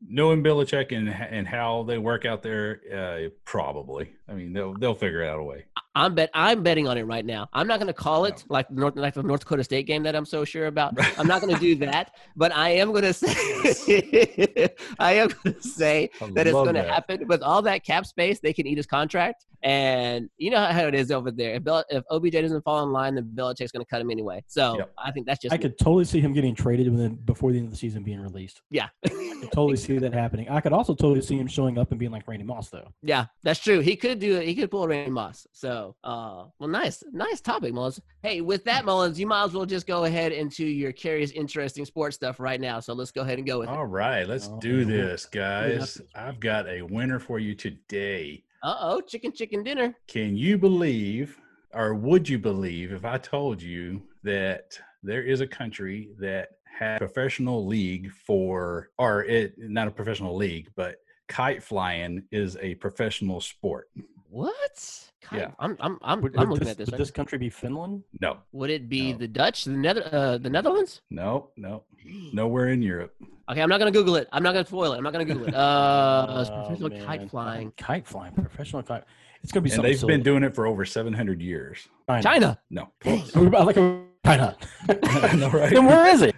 [0.00, 4.12] knowing Belichick and and how they work out there, uh, probably.
[4.28, 5.64] I mean, they'll they'll figure it out a way.
[5.96, 7.48] I'm bet I'm betting on it right now.
[7.54, 10.14] I'm not going to call it like North like the North Dakota State game that
[10.14, 10.92] I'm so sure about.
[11.18, 13.32] I'm not going to do that, but I am going to say
[14.98, 18.04] I am going to say I that it's going to happen with all that cap
[18.04, 18.40] space.
[18.40, 21.54] They can eat his contract, and you know how it is over there.
[21.54, 24.44] If Bel- if OBJ doesn't fall in line, then Belichick's going to cut him anyway.
[24.48, 24.92] So Yep.
[24.98, 27.68] I think that's just I could totally see him getting traded within, before the end
[27.68, 28.60] of the season being released.
[28.70, 30.48] yeah, I could totally see that happening.
[30.50, 32.92] I could also totally see him showing up and being like Randy Moss, though.
[33.02, 33.26] yeah.
[33.42, 33.78] That's true.
[33.80, 34.46] He could do it.
[34.46, 35.46] He could pull a Randy Moss.
[35.52, 38.00] So uh, well, nice, nice topic, Mullins.
[38.22, 41.84] Hey, with that, Mullins, you might as well just go ahead into your curious, interesting
[41.84, 42.80] sports stuff right now.
[42.80, 43.72] So let's go ahead and go with it.
[43.76, 44.84] All right, let's Oh, do yeah.
[44.84, 46.00] this, guys.
[46.14, 48.42] I've got a winner for you today.
[48.62, 49.94] Uh oh, chicken chicken dinner.
[50.08, 51.38] Can you believe,
[51.74, 56.96] or would you believe, if I told you that there is a country that had
[56.96, 60.96] a professional league for, or it not a professional league, but
[61.28, 63.88] kite flying is a professional sport?
[64.30, 65.10] What?
[65.30, 65.50] God, Yeah.
[65.58, 66.86] I'm I'm I'm, Would, I'm would looking this, at this.
[66.86, 68.02] would right this country be Finland?
[68.20, 69.18] No, Would it be No.
[69.18, 71.02] the Dutch, the Nether, uh, the Netherlands?
[71.10, 71.84] no, no,
[72.32, 73.14] nowhere in Europe.
[73.50, 74.28] Okay, I'm not gonna Google it.
[74.32, 74.96] I'm not gonna spoil it.
[74.98, 75.54] I'm not gonna Google it.
[75.66, 77.06] Uh, Oh, professional man.
[77.06, 77.72] kite flying.
[77.76, 79.04] Kite flying, professional kite.
[79.42, 81.88] It's gonna be And they've been doing it for over 700 years.
[82.22, 82.58] China.
[82.70, 84.56] No, What about like a China?
[85.36, 85.70] know, right?
[85.72, 86.35] then where is it?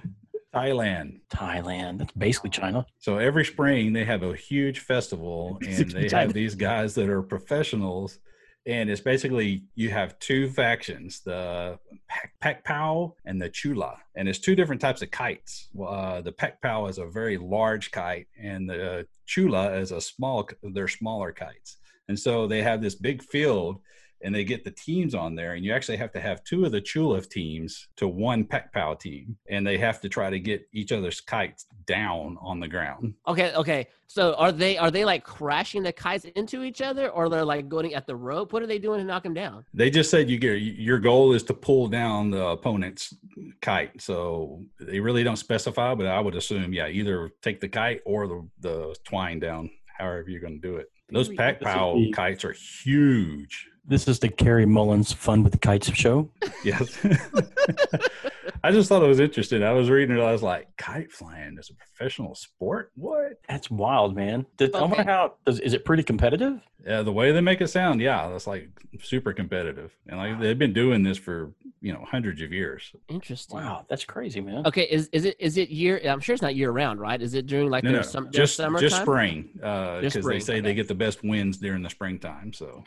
[0.58, 1.20] Thailand.
[1.30, 1.98] Thailand.
[1.98, 2.86] That's basically China.
[2.98, 6.22] So every spring they have a huge festival, and they China.
[6.22, 8.18] have these guys that are professionals,
[8.66, 14.28] and it's basically you have two factions: the Pak, Pak Pow and the Chula, and
[14.28, 15.68] it's two different types of kites.
[15.80, 20.48] Uh, the Pak Pow is a very large kite, and the Chula is a small.
[20.62, 21.76] They're smaller kites,
[22.08, 23.80] and so they have this big field.
[24.20, 26.72] And they get the teams on there, and you actually have to have two of
[26.72, 30.68] the Chula teams to one Pak Pow team, and they have to try to get
[30.72, 33.14] each other's kites down on the ground.
[33.28, 33.86] Okay, okay.
[34.08, 37.68] So are they are they like crashing the kites into each other, or they're like
[37.68, 38.52] going at the rope?
[38.52, 39.64] What are they doing to knock them down?
[39.72, 43.14] They just said you get your goal is to pull down the opponent's
[43.60, 44.00] kite.
[44.00, 48.26] So they really don't specify, but I would assume, yeah, either take the kite or
[48.26, 49.70] the, the twine down.
[49.98, 50.90] however you're going to do it.
[51.10, 53.67] Those we- pack this pile kites are huge.
[53.88, 56.28] This is the Kerry Mullins Fun with Kites show.
[56.62, 56.98] Yes.
[58.62, 59.62] I just thought it was interesting.
[59.62, 60.20] I was reading it.
[60.20, 62.92] I was like, kite flying is a professional sport?
[62.96, 63.40] What?
[63.48, 64.44] That's wild, man.
[64.58, 66.60] Did, I wonder how does, is it pretty competitive?
[66.84, 68.68] Yeah, the way they make it sound, yeah, that's like
[69.00, 69.96] super competitive.
[70.06, 72.92] And like they've been doing this for, you know, hundreds of years.
[73.08, 73.58] Interesting.
[73.58, 74.66] Wow, that's crazy, man.
[74.66, 76.00] Okay, is is it is it year?
[76.04, 77.20] I'm sure it's not year round, right?
[77.20, 80.28] Is it during like No, their, no, sum, their just summer just spring, because Just
[80.28, 80.60] they say okay.
[80.60, 82.52] they get the best winds during the springtime.
[82.52, 82.84] So,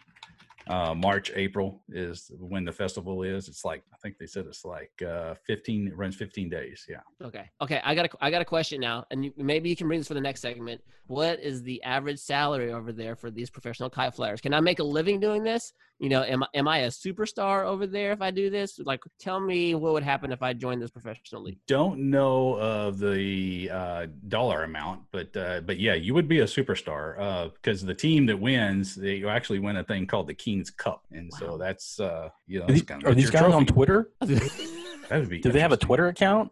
[0.67, 3.47] uh, March, April is when the festival is.
[3.47, 5.88] It's like I think they said it's like uh, 15.
[5.88, 6.86] It runs 15 days.
[6.89, 7.50] Yeah, Okay.
[7.62, 7.82] Okay.
[7.84, 10.08] I got a I got a question now, and you, maybe you can bring this
[10.08, 10.82] for the next segment.
[11.08, 14.41] What is the average salary over there for these professional kite flyers?
[14.41, 15.74] Can I make a living doing this?
[16.02, 18.80] You know, am am I a superstar over there if I do this?
[18.80, 21.60] Like, tell me what would happen if I joined this professional league.
[21.68, 26.46] don't know of the uh, dollar amount, but uh, but yeah, you would be a
[26.46, 31.06] superstar because the team that wins, they actually win a thing called the King's Cup,
[31.12, 33.68] and so that's uh, you know Are that's these, kind are of these guys on
[33.68, 34.10] Twitter?
[34.20, 35.40] That would be.
[35.42, 35.78] Do they have a.
[35.78, 36.52] Twitter account?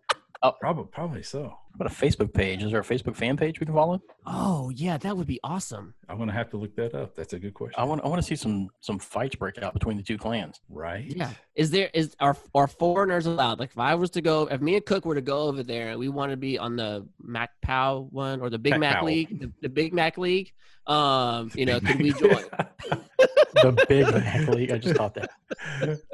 [0.62, 1.44] Probably, probably so.
[1.44, 2.64] How about a Facebook page?
[2.64, 4.02] Is there a Facebook fan page we can follow?
[4.26, 5.94] oh yeah, that would be awesome.
[6.08, 7.16] I'm gonna have to look that up.
[7.16, 7.76] That's a good question.
[7.78, 10.62] I want I want to see some some fights break out between the two clans.
[10.70, 11.06] right?
[11.06, 11.32] Yeah.
[11.56, 13.60] Is there is are are foreigners allowed?
[13.60, 15.90] Like, if I was to go, if me and Cook were to go over there,
[15.90, 19.04] and we want to be on the Mac Pow one or the Big Mac Mac
[19.04, 20.54] League, the, the Big Mac League,
[20.88, 22.44] um, you know, Big could we join?
[23.54, 24.72] the Big Mac League.
[24.72, 25.30] I just caught that.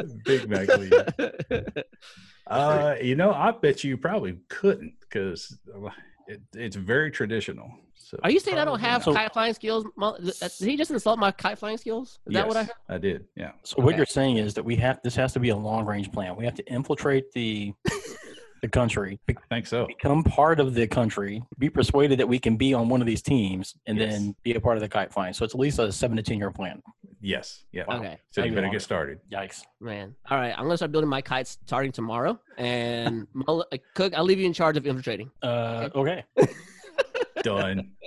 [0.26, 0.94] Big Mac League.
[2.48, 5.58] Uh, you know, I bet you probably couldn't because
[6.28, 7.72] it, it's very traditional.
[7.96, 9.16] So Are you saying I don't have not.
[9.16, 9.86] kite flying skills?
[10.22, 12.20] Did he just insult my kite flying skills?
[12.28, 12.76] Is that what I heard?
[12.88, 13.26] I did.
[13.36, 13.54] Yeah.
[13.64, 16.12] So what you're saying is that we have this has to be a long range
[16.12, 16.36] plan.
[16.36, 17.74] We have to infiltrate the
[18.62, 19.86] the country, be- I think so.
[19.88, 23.22] become part of the country, be persuaded that we can be on one of these
[23.22, 24.12] teams, and Yes.
[24.14, 25.34] then be a part of the kite flying.
[25.34, 26.82] So it's at least a seven to ten year plan.
[27.22, 27.64] Yes.
[27.72, 27.84] Yeah.
[27.90, 28.18] Okay.
[28.32, 28.76] So you Maybe better longer.
[28.78, 29.20] get started.
[29.32, 29.64] Yikes!
[29.82, 30.16] Man.
[30.30, 30.52] All right.
[30.52, 32.40] I'm going to start building my kites starting tomorrow.
[32.58, 35.32] And Mull- uh, Cook, I'll leave you in charge of infiltrating.
[35.42, 36.24] Uh, okay.
[37.44, 37.92] Done.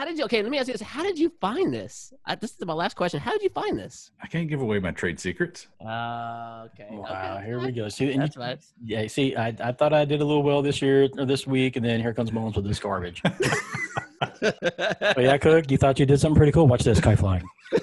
[0.00, 0.80] How did you, okay, let me ask you this.
[0.80, 2.14] How did you find this?
[2.24, 3.20] Uh, this is my last question.
[3.20, 4.12] How did you find this?
[4.22, 5.66] I can't give away my trade secrets.
[5.78, 6.88] Uh, okay.
[6.90, 7.36] Wow.
[7.36, 7.44] okay.
[7.44, 7.86] Here we go.
[7.90, 8.58] See, and That's you, right.
[8.82, 9.06] yeah.
[9.08, 11.84] See, I, I thought I did a little well this year or this week, and
[11.84, 13.20] then here comes Mullins with this garbage.
[14.22, 15.70] oh yeah, Cook.
[15.70, 16.66] You thought you did something pretty cool.
[16.66, 17.44] Watch this kite flying.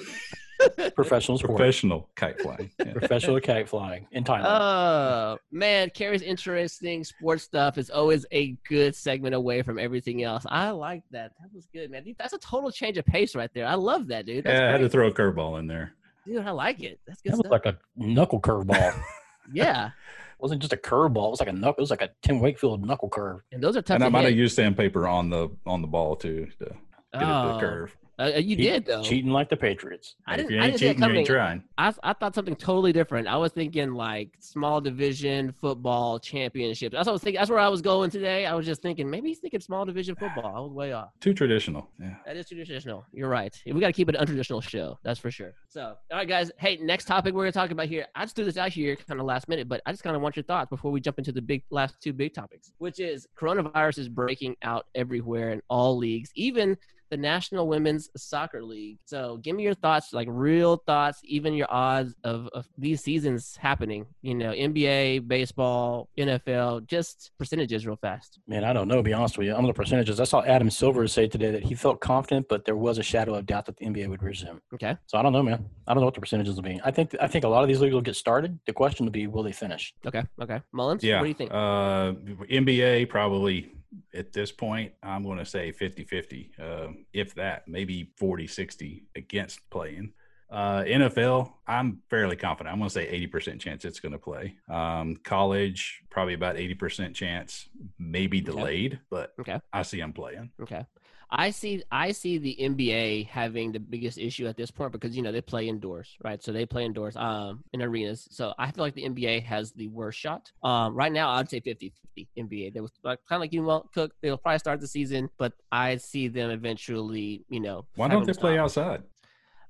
[0.94, 1.56] Professional sport.
[1.56, 2.70] Professional kite flying.
[2.78, 2.92] Yeah.
[2.92, 4.44] Professional kite flying in Thailand.
[4.46, 10.44] Oh man, Kerry's interesting sports stuff is always a good segment away from everything else.
[10.48, 11.32] I like that.
[11.40, 12.04] That was good, man.
[12.18, 13.66] That's a total change of pace right there.
[13.66, 14.44] I love that, dude.
[14.44, 15.92] That's yeah, I had to throw a curveball in there.
[16.26, 16.44] dude.
[16.44, 16.98] I like it.
[17.06, 19.00] That's good that was like a knuckle curveball.
[19.52, 19.92] yeah, It
[20.40, 21.28] wasn't just a curveball.
[21.28, 21.78] It was like a knuckle.
[21.78, 23.42] It was like a Tim Wakefield knuckle curve.
[23.52, 24.38] and those are tough And I to might have hit.
[24.38, 26.72] used sandpaper on the on the ball too to get it
[27.12, 27.96] to the Oh, curve.
[28.18, 29.02] Uh, you Cheat- did though.
[29.02, 30.16] Cheating like the Patriots.
[30.26, 30.50] I didn't.
[30.50, 31.62] you I ain't didn't cheating, you ain't trying.
[31.76, 33.28] I, I thought something totally different.
[33.28, 36.94] I was thinking like small division football championships.
[36.94, 37.38] That's what I was thinking.
[37.38, 38.46] That's where I was going today.
[38.46, 40.52] I was just thinking maybe he's thinking small division football.
[40.56, 41.10] I was way off.
[41.20, 41.88] Too traditional.
[42.00, 42.14] Yeah.
[42.26, 43.04] That is too traditional.
[43.12, 43.54] You're right.
[43.66, 44.98] We got to keep it an untraditional show.
[45.04, 45.54] That's for sure.
[45.68, 46.50] So, all right, guys.
[46.58, 48.06] Hey, next topic we're going to talk about here.
[48.14, 50.22] I just threw this out here kind of last minute, but I just kind of
[50.22, 53.28] want your thoughts before we jump into the big last two big topics, which is
[53.38, 56.76] coronavirus is breaking out everywhere in all leagues, even
[57.10, 58.98] the National Women's Soccer League.
[59.04, 63.56] So, give me your thoughts, like real thoughts, even your odds of, of these seasons
[63.56, 64.06] happening.
[64.22, 68.38] You know, NBA, baseball, NFL, just percentages real fast.
[68.46, 68.96] Man, I don't know.
[68.96, 71.50] To be honest with you, I'm on the percentages, I saw Adam Silver say today
[71.50, 74.22] that he felt confident, but there was a shadow of doubt that the NBA would
[74.22, 74.60] resume.
[74.74, 74.96] Okay.
[75.06, 75.64] So I don't know, man.
[75.86, 76.80] I don't know what the percentages will be.
[76.84, 78.58] I think I think a lot of these leagues will get started.
[78.66, 79.94] The question will be, will they finish?
[80.06, 80.22] Okay.
[80.40, 80.60] Okay.
[80.72, 81.16] Mullins, Yeah.
[81.16, 81.50] what do you think?
[81.52, 82.12] Uh,
[82.50, 83.72] NBA probably
[84.14, 89.04] at this point, I'm going to say 50 50, uh, if that, maybe 40 60
[89.16, 90.12] against playing.
[90.50, 92.72] Uh, NFL, I'm fairly confident.
[92.72, 94.56] I'm going to say 80% chance it's going to play.
[94.68, 98.44] Um, college, probably about 80% chance, maybe Okay.
[98.46, 99.60] delayed, but Okay.
[99.74, 100.50] I see them playing.
[100.60, 100.86] Okay.
[101.30, 105.22] I see I see the NBA having the biggest issue at this point because you
[105.22, 106.42] know they play indoors, right?
[106.42, 108.28] So they play indoors um in arenas.
[108.30, 110.50] So I feel like the NBA has the worst shot.
[110.62, 111.92] Um right now I'd say 50-50
[112.38, 112.72] NBA.
[112.72, 115.52] They was like, kind of like you well Cook, they'll probably start the season, but
[115.70, 117.84] I see them eventually, you know.
[117.96, 119.02] Why don't they play outside?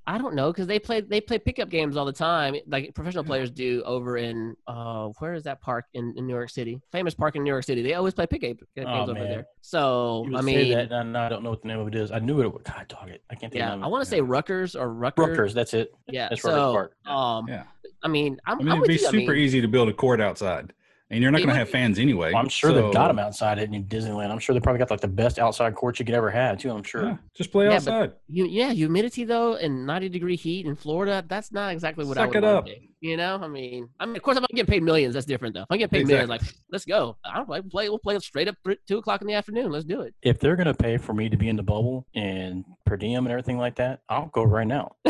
[0.09, 3.25] I don't know because they play they play pickup games all the time, like professional
[3.25, 6.81] players do over in uh where is that park in, in New York City?
[6.91, 7.83] Famous park in New York City.
[7.83, 9.29] They always play pickup games Oh, over man.
[9.29, 9.47] there.
[9.61, 11.89] So You would I say mean, that, and I don't know what the name of
[11.89, 12.11] it is.
[12.11, 12.51] I knew it.
[12.51, 13.23] would- God, dog it.
[13.31, 13.61] I can't think.
[13.61, 15.29] yeah, of I want to say Rutgers or Rutgers.
[15.29, 15.53] Rutgers.
[15.55, 15.93] That's it.
[16.11, 16.95] Yeah, That's Rutgers so Park.
[17.07, 17.65] um, Yeah.
[18.03, 19.09] I mean, I'm, I mean, I'm it'd be you.
[19.09, 20.73] I super mean, easy to build a court outside.
[21.11, 22.33] And you're not going to have fans anyway.
[22.35, 24.31] I'm sure they've got them outside in Disneyland.
[24.31, 26.71] I'm sure they probably got like the best outside courts you could ever have too.
[26.71, 27.05] I'm sure.
[27.05, 28.13] Yeah, just play Yeah, outside.
[28.29, 31.25] You, yeah, humidity though, and 90 degree heat in Florida.
[31.27, 32.67] That's not exactly what I Suck would it wanna up.
[32.67, 35.27] do, You know, I mean, I mean, of course, if I'm getting paid millions, that's
[35.27, 35.63] different though.
[35.63, 37.17] If I'm getting paid millions, like, let's go.
[37.25, 37.63] I don't play.
[37.63, 37.89] Play.
[37.89, 39.71] We'll play straight up three, two o'clock in the afternoon.
[39.73, 40.15] Let's do it.
[40.23, 43.33] If they're gonna pay for me to be in the bubble and per diem and
[43.33, 44.97] everything like that, I'll go right now.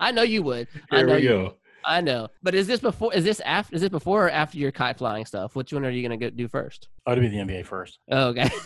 [0.00, 0.68] I know you would.
[0.90, 1.54] I Here know we you go.
[1.88, 2.28] I know.
[2.42, 3.14] But is this before?
[3.14, 3.74] Is this after?
[3.74, 5.56] Is it before or after your kite flying stuff?
[5.56, 6.88] Which one are you gonna go do first?
[7.06, 7.98] Oh, to be the NBA first.
[8.10, 8.48] Oh, okay.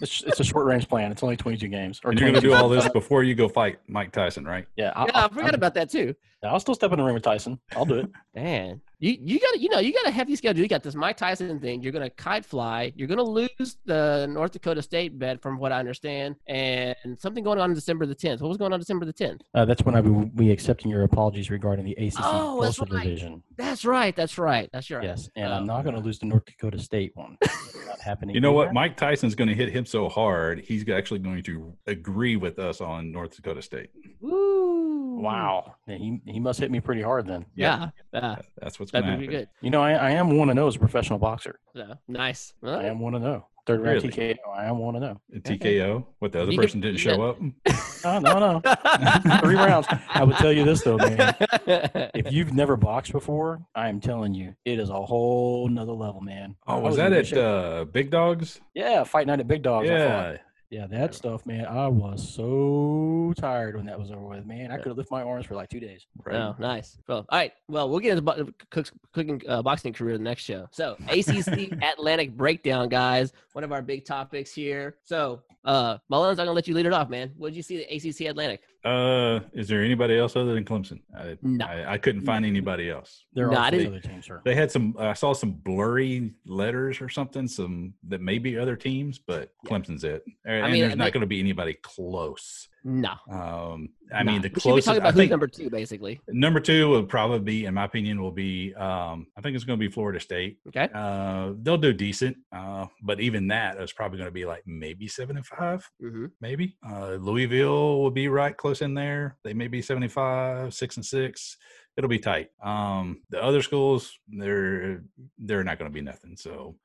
[0.00, 1.10] It's, it's a short range plan.
[1.10, 2.00] It's only 22 games.
[2.04, 4.64] Or And you're going to do all this before you go fight Mike Tyson, right?
[4.76, 6.14] Yeah, I, yeah, I forgot about that too.
[6.44, 7.58] I'll still step in the ring with Tyson.
[7.74, 8.10] I'll do it.
[8.34, 10.62] Man, you you got to you know you got a hefty schedule.
[10.62, 11.82] You got this Mike Tyson thing.
[11.82, 12.92] You're gonna kite fly.
[12.94, 17.58] You're gonna lose the North Dakota State bet, from what I understand, and something going
[17.58, 18.40] on December the 10th.
[18.40, 19.40] What was going on December the 10th?
[19.54, 22.88] Uh, that's when I will be accepting your apologies regarding the ACC Oh, that's right.
[23.02, 23.42] Division.
[23.56, 24.14] That's right.
[24.14, 24.70] That's right.
[24.72, 25.02] That's right.
[25.02, 25.56] Yes, and Oh.
[25.56, 27.36] I'm not going to lose the North Dakota State one.
[27.86, 28.34] not happening.
[28.36, 28.72] You know what?
[28.72, 32.80] Mike Tyson's going to hit him so hard, he's actually going to agree with us
[32.80, 33.90] on North Dakota State.
[34.20, 35.18] Woo!
[35.20, 37.46] Wow, Yeah, he he must hit me pretty hard then.
[37.54, 37.90] Yeah.
[38.12, 38.36] Yeah.
[38.60, 39.26] That's what's going to happen.
[39.26, 39.48] be good.
[39.60, 41.58] You know, I, I am one to know as a professional boxer.
[41.74, 42.52] So, nice.
[42.62, 43.46] I am one to know.
[43.66, 44.08] Third round Really?
[44.08, 44.36] TKO.
[44.56, 45.20] I am one to know.
[45.34, 46.04] A TKO.
[46.20, 47.38] What the other You could- person didn't you show up.
[48.04, 48.60] No, no, no.
[49.42, 49.88] Three rounds.
[50.08, 51.34] I would tell you this though, man.
[52.14, 56.20] If you've never boxed before, I am telling you, it is a whole nother level,
[56.20, 56.54] man.
[56.68, 58.60] Oh, I was that at uh, Big Dogs?
[58.74, 59.90] yeah, fight night at Big Dogs.
[59.90, 59.92] I.
[59.92, 60.36] Yeah.
[60.70, 61.64] Yeah, that stuff, man.
[61.64, 64.70] I was so tired when that was over with, man.
[64.70, 66.06] I could have lifted my arms for like two days.
[66.22, 66.36] Right.
[66.36, 66.98] Oh, nice.
[67.08, 67.52] Well, all right.
[67.68, 70.66] Well, we'll get into bo- Cook's cooking uh, boxing career in the next show.
[70.70, 73.32] So, ACC Atlantic breakdown, guys.
[73.54, 74.96] One of our big topics here.
[75.04, 77.30] So, uh, Mullins, I'm gonna let you lead it off, man.
[77.36, 78.62] What did you see at ACC Atlantic?
[78.84, 81.00] Uh, is there anybody else other than Clemson?
[81.16, 81.66] I, No.
[81.66, 83.26] I, I couldn't find anybody else.
[83.34, 84.40] There are some didn't- other teams, sir.
[84.44, 84.94] They had some.
[84.98, 87.46] I saw some blurry letters or something.
[87.46, 89.70] Some that may be other teams, but Yeah.
[89.70, 90.24] Clemson's it.
[90.46, 92.68] And, mean, there's they- not going to be anybody close.
[92.84, 93.10] No.
[93.30, 94.32] Um, I Nah.
[94.32, 94.86] mean, the closest.
[94.86, 96.20] talking about who's think number two, basically.
[96.28, 98.74] number two will probably be, in my opinion, will be.
[98.74, 100.58] Um, I think it's going to be Florida State.
[100.68, 100.88] Okay.
[100.94, 105.08] Uh, they'll do decent, uh, but even that is probably going to be like maybe
[105.08, 106.26] seven and five, Mm-hmm.
[106.40, 106.76] maybe.
[106.88, 109.36] Uh, Louisville will be right close in there.
[109.44, 111.56] They may be seventy-five, six and six.
[111.96, 112.50] It'll be tight.
[112.62, 115.02] Um, the other schools, they're
[115.36, 116.36] they're not going to be nothing.
[116.36, 116.76] So,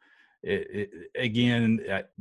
[0.44, 2.12] it, it, again, uh, at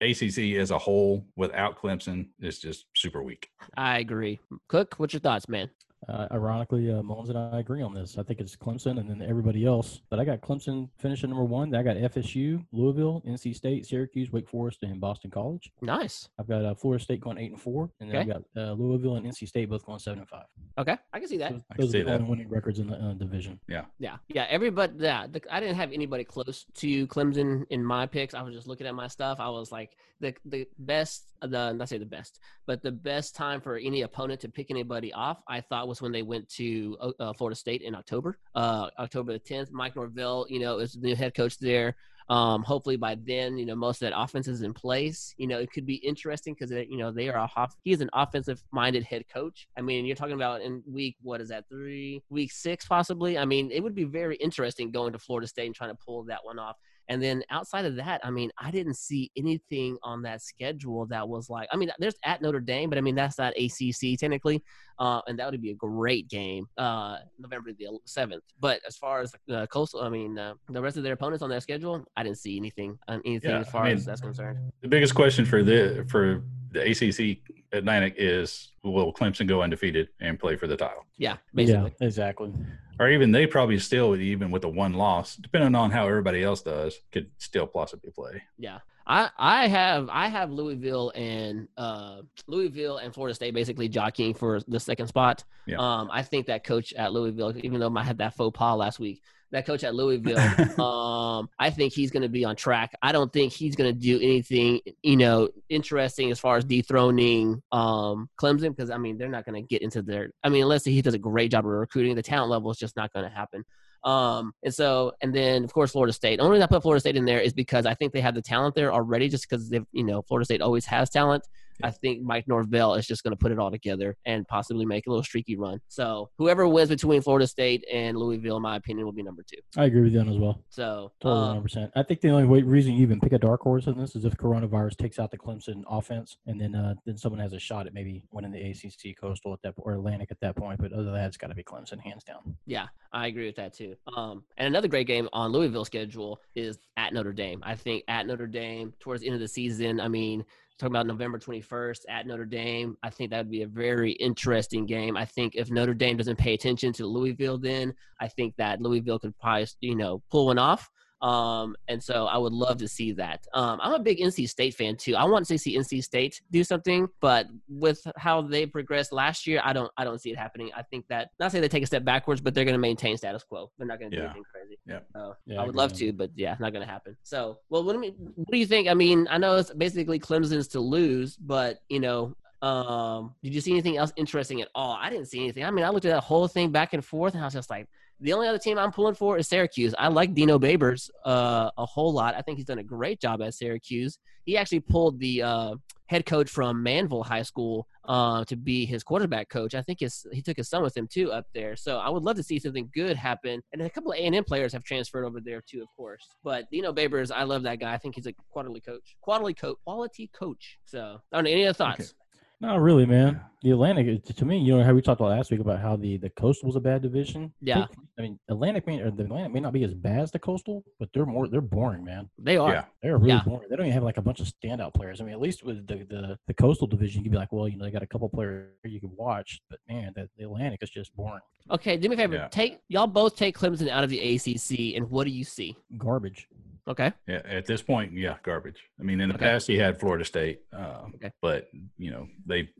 [0.00, 3.48] ACC as a whole, without Clemson, is just super weak.
[3.76, 4.40] I agree.
[4.68, 5.70] Cook, what's your thoughts, man?
[6.08, 8.18] Uh, ironically, uh, Mullins and I agree on this.
[8.18, 10.00] I think it's Clemson and then everybody else.
[10.10, 11.74] But I got Clemson finishing number one.
[11.74, 15.70] I got FSU, Louisville, NC State, Syracuse, Wake Forest, and Boston College.
[15.80, 16.28] Nice.
[16.38, 19.16] I've got uh, Florida State going eight and four, and then I've got uh, Louisville
[19.16, 20.46] and NC State both going seven and five.
[20.78, 21.52] Okay, I can see that.
[21.52, 22.26] Those, I can those see are the that.
[22.26, 23.60] winning records in the uh, division.
[23.68, 24.46] Yeah, yeah.
[24.48, 25.26] Everybody, yeah.
[25.26, 28.34] The, I didn't have anybody close to Clemson in my picks.
[28.34, 29.38] I was just looking at my stuff.
[29.40, 33.60] I was like, the the best, the not say the best, but the best time
[33.60, 37.32] for any opponent to pick anybody off, I thought was when they went to uh,
[37.32, 39.70] Florida State in October, uh, October the tenth.
[39.72, 41.96] Mike Norvell, you know, is the new head coach there.
[42.28, 45.34] Um, hopefully by then, you know, most of that offense is in place.
[45.36, 48.00] You know, it could be interesting because you know they are a hof- he is
[48.00, 49.68] an offensive minded head coach.
[49.76, 53.38] I mean, you're talking about in week what is that three week six possibly.
[53.38, 56.24] I mean, it would be very interesting going to Florida State and trying to pull
[56.24, 56.76] that one off.
[57.12, 61.28] And then outside of that, I mean, I didn't see anything on that schedule that
[61.28, 64.64] was like, I mean, there's at Notre Dame, but I mean, that's not ACC technically.
[65.02, 68.38] Uh, and that would be a great game, uh, November the 7th.
[68.60, 71.50] But as far as uh, coastal, I mean, uh, the rest of their opponents on
[71.50, 74.20] their schedule, I didn't see anything, uh, anything Yeah, as I far mean- as that's
[74.20, 74.58] concerned.
[74.80, 77.42] The biggest question for the for the ACC
[77.72, 81.04] Atlantic is will Clemson go undefeated and play for the title?
[81.18, 81.92] Yeah, basically.
[82.00, 82.52] Yeah, exactly.
[83.00, 86.62] Or even they probably still, even with the one loss, depending on how everybody else
[86.62, 88.40] does, could still possibly play.
[88.56, 88.78] Yeah.
[89.06, 94.60] I, I have I have Louisville and uh, Louisville and Florida State basically jockeying for
[94.68, 95.44] the second spot.
[95.66, 95.78] Yeah.
[95.78, 99.00] Um, I think that coach at Louisville, even though I had that faux pas last
[99.00, 100.38] week, that coach at Louisville,
[100.80, 102.92] um, I think he's going to be on track.
[103.02, 107.62] I don't think he's going to do anything, you know, interesting as far as dethroning
[107.70, 110.30] um, Clemson because I mean they're not going to get into their.
[110.42, 112.96] I mean, unless he does a great job of recruiting, the talent level is just
[112.96, 113.64] not going to happen.
[114.04, 116.36] Um, and so, and then of course Florida State.
[116.36, 118.34] The only reason I put Florida State in there is because I think they have
[118.34, 121.46] the talent there already, just because they've, you know, Florida State always has talent.
[121.82, 125.06] I think Mike Norvell is just going to put it all together and possibly make
[125.06, 125.80] a little streaky run.
[125.88, 129.58] So whoever wins between Florida State and Louisville, in my opinion, will be number two.
[129.76, 130.62] I agree with you on as well.
[130.68, 131.90] So Totally, um, 100%.
[131.96, 134.24] I think the only way, reason you even pick a dark horse in this is
[134.24, 137.86] if coronavirus takes out the Clemson offense, and then uh, then someone has a shot
[137.86, 140.80] at maybe winning the ACC Coastal at that or Atlantic at that point.
[140.80, 142.56] But other than that, it's got to be Clemson, hands down.
[142.66, 143.96] Yeah, I agree with that too.
[144.16, 147.60] Um, and another great game on Louisville's schedule is at Notre Dame.
[147.62, 150.00] I think at Notre Dame towards the end of the season.
[150.00, 150.44] I mean,
[150.78, 152.96] talking about November 21st at Notre Dame.
[153.02, 155.16] I think that would be a very interesting game.
[155.16, 159.18] I think if Notre Dame doesn't pay attention to Louisville, then I think that Louisville
[159.18, 160.88] could probably you know pull one off.
[161.22, 163.46] Um, and so I would love to see that.
[163.54, 165.14] Um, I'm a big NC State fan too.
[165.14, 169.60] I want to see NC State do something, but with how they progressed last year,
[169.64, 170.70] I don't I don't see it happening.
[170.76, 173.16] I think that not say they take a step backwards, but they're going to maintain
[173.16, 173.70] status quo.
[173.78, 174.78] They're not going to do anything crazy.
[174.84, 174.98] Yeah.
[175.14, 177.16] So Yeah, I I would agree love to, but yeah, not going to happen.
[177.22, 178.88] So, well, what do, you, what do you think?
[178.88, 183.60] I mean, I know it's basically Clemson's to lose, but you know, um, did you
[183.60, 184.96] see anything else interesting at all?
[185.00, 185.64] I didn't see anything.
[185.64, 187.70] I mean, I looked at that whole thing back and forth, and I was just
[187.70, 187.88] like,
[188.22, 189.94] the only other team I'm pulling for is Syracuse.
[189.98, 192.34] I like Dino Babers uh, a whole lot.
[192.34, 194.18] I think he's done a great job at Syracuse.
[194.44, 195.74] He actually pulled the uh,
[196.06, 199.74] head coach from Manvel High School uh, to be his quarterback coach.
[199.74, 201.76] I think his, he took his son with him too up there.
[201.76, 203.60] So I would love to see something good happen.
[203.72, 206.26] And a couple of A and M players have transferred over there too, of course.
[206.44, 207.92] But Dino Babers, I love that guy.
[207.92, 210.78] I think he's a quality coach, quality coach, quality coach.
[210.84, 211.50] So I don't know.
[211.50, 212.14] Any other thoughts?
[212.62, 213.40] Not really, man.
[213.62, 216.16] The Atlantic, to me, you know how we talked about last week about how the
[216.16, 217.52] the Coastal was a bad division.
[217.60, 217.86] Yeah.
[218.18, 220.84] I mean, Atlantic may or the Atlantic may not be as bad as the Coastal,
[221.00, 222.30] but they're more they're boring, man.
[222.38, 222.72] They are.
[222.72, 222.84] Yeah.
[223.02, 223.42] They're really Yeah.
[223.44, 223.68] boring.
[223.68, 225.20] They don't even have like a bunch of standout players.
[225.20, 227.68] I mean, at least with the, the, the coastal division, you could be like, well,
[227.68, 230.82] you know, they got a couple players you could watch, but man, the, the Atlantic
[230.82, 231.42] is just boring.
[231.70, 232.34] Okay, do me a favor.
[232.34, 232.48] Yeah.
[232.48, 235.76] Take y'all both take Clemson out of the ACC, and what do you see?
[235.98, 236.48] Garbage.
[236.88, 237.12] Okay.
[237.28, 238.80] Yeah, at this point, yeah, garbage.
[238.98, 239.44] I mean, in the Okay.
[239.46, 241.30] past, he had Florida State, um, Okay.
[241.40, 241.68] but
[241.98, 242.70] you know they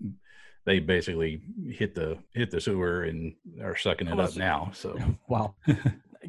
[0.64, 1.40] they basically
[1.70, 4.70] hit the hit the sewer and are sucking it up now.
[4.74, 4.96] So
[5.28, 5.54] Wow.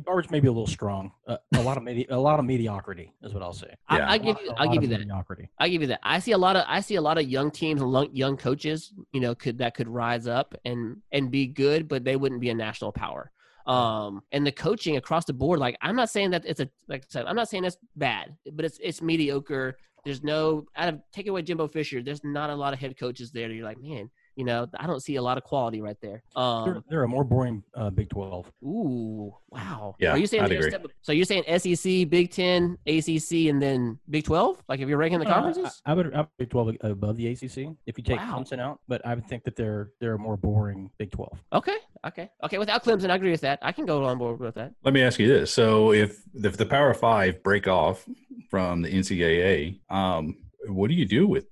[0.05, 1.11] Garbage may be a little strong.
[1.27, 3.75] Uh, a lot of medi- a lot of mediocrity is what I'll say.
[3.91, 4.07] Yeah.
[4.07, 4.49] I, I A give lot- you.
[4.49, 4.99] a I'll give you that.
[5.01, 5.49] Mediocrity.
[5.59, 5.99] I give you that.
[6.01, 6.65] I see a lot of.
[6.67, 8.91] I see a lot of young teams and young coaches.
[9.11, 12.49] You know, could that could rise up and and be good, but they wouldn't be
[12.49, 13.31] a national power.
[13.65, 17.01] Um, and the coaching across the board, like I'm not saying that it's a like
[17.03, 19.77] I said, I'm not saying that's bad, but it's it's mediocre.
[20.05, 22.03] There's no out of take away Jimbo Fisher.
[22.03, 23.47] There's not a lot of head coaches there.
[23.47, 26.21] That you're like, man, you know, I don't see a lot of quality right there.
[26.35, 28.51] They're, Um, they're a more boring uh, Big 12.
[28.65, 29.95] ooh, wow.
[29.99, 30.71] Yeah, Are you saying I'd they're a agree.
[30.71, 34.61] step- so you're saying SEC, Big Ten, ACC, and then Big Twelve?
[34.67, 35.81] Like if you're ranking the Uh, conferences?
[35.85, 38.39] I, I would I would Big 12 above the ACC if you take Wow.
[38.39, 41.31] Clemson out, but I would think that they're they're a more boring Big 12.
[41.53, 42.57] Okay, okay, okay.
[42.57, 43.59] Without Clemson, I agree with that.
[43.61, 44.73] I can go on board with that.
[44.83, 48.05] let me ask you this: So if if the Power Five break off
[48.49, 50.37] from the NCAA, um,
[50.67, 51.45] what do you do with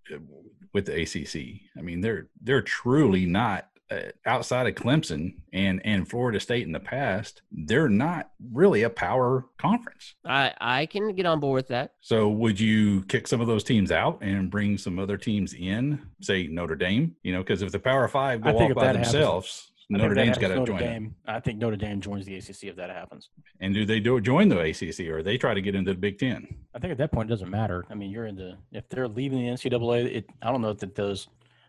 [0.73, 1.61] with the ACC?
[1.77, 3.67] I mean, they're they're truly not.
[3.89, 8.89] Uh, outside of Clemson and and Florida State in the past, they're not really a
[8.89, 10.15] power conference.
[10.23, 11.95] I I can get on board with that.
[11.99, 16.01] So would you kick some of those teams out and bring some other teams in,
[16.21, 17.17] say Notre Dame?
[17.23, 19.67] You know, because if the Power Five I go think off by that happens- themselves,
[19.67, 20.87] I think Notre Dame's got to join it.
[20.87, 23.29] Dame, I think Notre Dame joins the ACC if that happens.
[23.59, 26.17] And do they do join the ACC or they try to get into the Big
[26.17, 26.47] Ten?
[26.73, 27.85] I think at that point it doesn't matter.
[27.89, 30.95] I mean, you're in the if they're leaving the NCAA, it I don't know that
[30.95, 31.27] those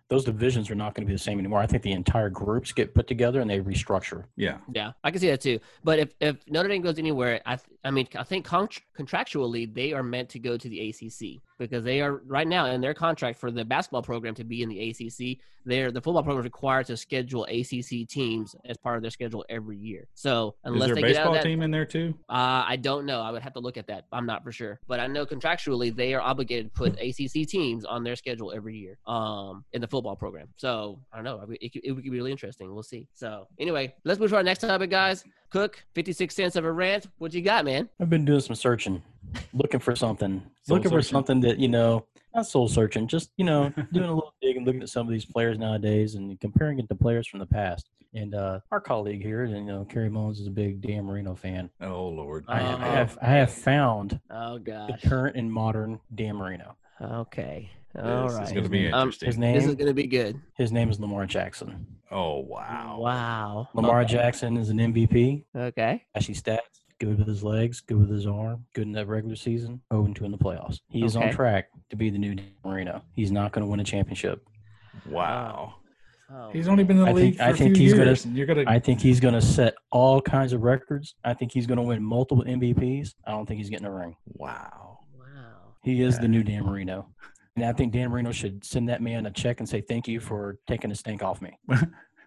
[0.08, 1.60] those divisions are not going to be the same anymore.
[1.60, 4.24] I think the entire groups get put together and they restructure.
[4.36, 5.58] Yeah, Yeah, I can see that too.
[5.82, 9.92] But if, if Notre Dame goes anywhere, I th- I mean I think contractually they
[9.92, 13.38] are meant to go to the ACC because they are right now in their contract
[13.38, 15.38] for the basketball program to be in the ACC.
[15.64, 19.44] They're the football program is required to schedule ACC teams as part of their schedule
[19.48, 20.08] every year.
[20.14, 22.14] So is unless there a they get out baseball of that, team in there too?
[22.28, 23.20] Uh, I don't know.
[23.20, 24.06] I would have to look at that.
[24.12, 27.84] I'm not for sure, but I know contractually they are obligated to put ACC teams
[27.84, 30.48] on their schedule every year, um, in the football program.
[30.56, 31.46] So I don't know.
[31.60, 32.74] It, could- it would be really interesting.
[32.74, 33.06] We'll see.
[33.14, 35.24] So anyway, let's move to our next topic, guys.
[35.50, 37.06] Cook, 56 cents of a rant.
[37.18, 37.71] What you got, man?
[38.00, 39.02] I've been doing some searching,
[39.52, 43.44] looking for something, Soul looking for something that you know, not soul searching, just you
[43.44, 46.78] know, doing a little dig and looking at some of these players nowadays and comparing
[46.78, 47.88] it to players from the past.
[48.14, 51.34] And uh, our colleague here, and you know, Kerry Mullins is a big Dan Marino
[51.34, 51.70] fan.
[51.80, 52.90] Oh Lord, I, have, I Oh.
[52.92, 56.76] have I have found Oh the current and modern Dan Marino.
[57.00, 57.70] Okay.
[57.98, 58.44] All this right.
[58.46, 59.26] is going to be Um, interesting.
[59.28, 60.40] His This is gonna be good.
[60.56, 61.86] his name is Lamar Jackson.
[62.10, 63.68] oh wow, Wow.
[63.74, 64.12] Lamar Okay.
[64.14, 65.44] Jackson is an MVP.
[65.56, 66.02] Okay.
[66.14, 69.80] Flashy stats, good with his legs, good with his arm, good in that regular season,
[69.92, 70.78] 0 2 in the playoffs.
[70.88, 71.26] He is Okay.
[71.28, 73.02] on track to be the new Dan Marino.
[73.16, 74.40] He's not going to win a championship.
[75.10, 75.74] wow.
[76.34, 77.92] Oh, He's only been in the I league think- for I a think few he's
[77.94, 78.64] gonna- you're gonna.
[78.66, 81.14] I think he's going to set all kinds of records.
[81.24, 83.14] I think he's going to win multiple MVPs.
[83.26, 84.16] I don't think he's getting a ring.
[84.26, 85.00] wow.
[85.18, 85.26] Wow.
[85.82, 87.08] He is the new Dan Marino.
[87.56, 90.20] And I think Dan Marino should send that man a check and say thank you
[90.20, 91.58] for taking the stink off me.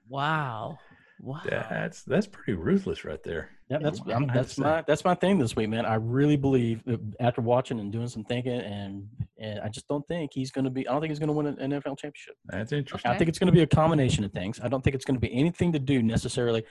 [0.07, 0.77] Wow.
[1.19, 1.41] Wow.
[1.45, 3.51] That's that's pretty ruthless right there.
[3.69, 5.85] Yeah, that's I'm I'm, gonna have that's my that's my thing this week, man.
[5.85, 9.07] I really believe uh, after watching and doing some thinking, and
[9.39, 10.87] and I just don't think he's going to be.
[10.87, 12.35] I don't think he's going to win an NFL championship.
[12.45, 13.09] That's interesting.
[13.09, 14.59] I think it's going to be a combination of things.
[14.61, 16.63] I don't think it's going to be anything to do necessarily,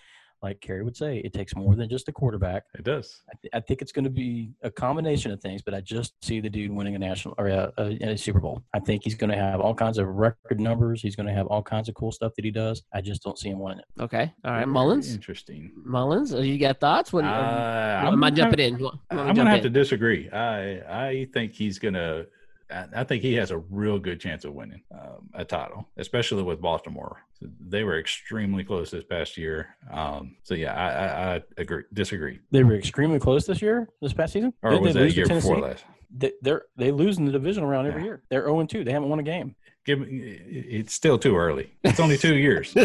[0.44, 2.64] like Kerry would say, it takes more than just a quarterback.
[2.78, 3.22] It does.
[3.30, 6.12] I, th- I think it's going to be a combination of things, but I just
[6.22, 8.62] see the dude winning a national or a, a, a Super Bowl.
[8.74, 11.00] I think he's going to have all kinds of record numbers.
[11.00, 12.82] He's going to have all kinds of cool stuff that he does.
[12.92, 14.02] I just don't see him winning it.
[14.02, 14.32] Okay.
[14.44, 14.58] All right.
[14.60, 15.14] Very Mullins.
[15.14, 15.72] Interesting.
[15.82, 17.10] Mullins, uh, you got thoughts?
[17.10, 18.78] What, Uh, am I'm I gonna jumping have- in?
[18.78, 20.28] You want- you want me I'm gonna have to disagree.
[20.30, 22.26] I I think he's gonna.
[22.70, 26.42] I I think he has a real good chance of winning um, a title, especially
[26.42, 27.18] with Baltimore.
[27.40, 29.76] They were extremely close this past year.
[29.92, 31.82] Um, so yeah, I, I, I agree.
[31.92, 32.40] Disagree.
[32.50, 34.54] They were extremely close this year, this past season.
[34.62, 35.68] Or Didn't was they that lose to year before Tennessee?
[35.68, 35.84] last?
[36.16, 38.06] They, they're they lose in the division round every Yeah.
[38.06, 38.22] year.
[38.30, 38.84] They're zero and two.
[38.84, 39.56] They haven't won a game.
[39.84, 40.06] Give me.
[40.08, 41.70] It's still too early.
[41.82, 42.72] It's only two years,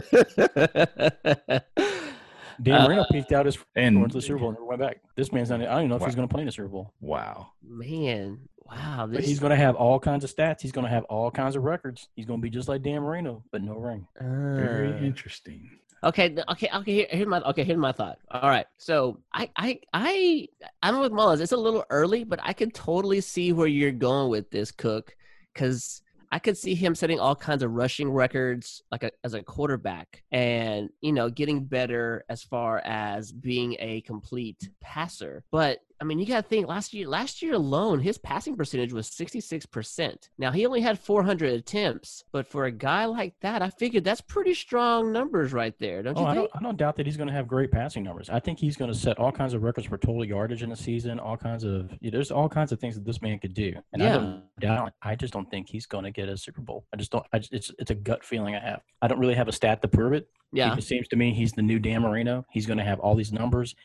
[2.62, 4.82] Dan Uh, Marino peaked out his and went to the Super Bowl and never went
[4.82, 4.98] back.
[5.16, 5.62] This man's not.
[5.62, 6.94] I don't even know if he's going to play in the Super Bowl.
[7.00, 7.52] wow.
[7.66, 8.40] Man,
[8.72, 9.08] wow.
[9.12, 10.62] But he's going to have all kinds of stats.
[10.62, 12.10] He's going to have all kinds of records.
[12.16, 14.08] He's going to be just like Dan Marino, but no ring.
[14.20, 15.70] Very Uh, interesting.
[16.02, 16.94] Okay, okay, okay.
[16.94, 17.66] Here, here's my okay.
[17.66, 18.20] Here's my thought.
[18.32, 20.48] All right, so I, I, I,
[20.82, 21.42] I'm with Mullins.
[21.42, 25.14] It's a little early, but I can totally see where you're going with this, Cook,
[25.54, 26.02] because
[26.32, 30.24] I could see him setting all kinds of rushing records, like a, as a quarterback,
[30.32, 35.44] and you know, getting better as far as being a complete passer.
[35.52, 37.08] But I mean, you got to think last year.
[37.08, 40.30] Last year alone, his passing percentage was 66 percent.
[40.38, 44.22] Now he only had 400 attempts, but for a guy like that, I figured that's
[44.22, 46.52] pretty strong numbers right there, don't Oh, you I think?
[46.52, 48.30] don't, I don't doubt that he's going to have great passing numbers.
[48.30, 50.76] I think he's going to set all kinds of records for total yardage in a
[50.76, 51.20] season.
[51.20, 54.02] All kinds of yeah, there's all kinds of things that this man could do, and
[54.02, 54.94] I don't doubt.
[55.02, 56.86] I just don't think he's going to get a Super Bowl.
[56.94, 57.26] I just don't.
[57.34, 58.82] I just, it's it's a gut feeling I have.
[59.02, 60.30] I don't really have a stat to prove it.
[60.54, 60.76] Yeah.
[60.76, 62.46] It seems to me he's the new Dan Marino.
[62.50, 63.76] He's going to have all these numbers.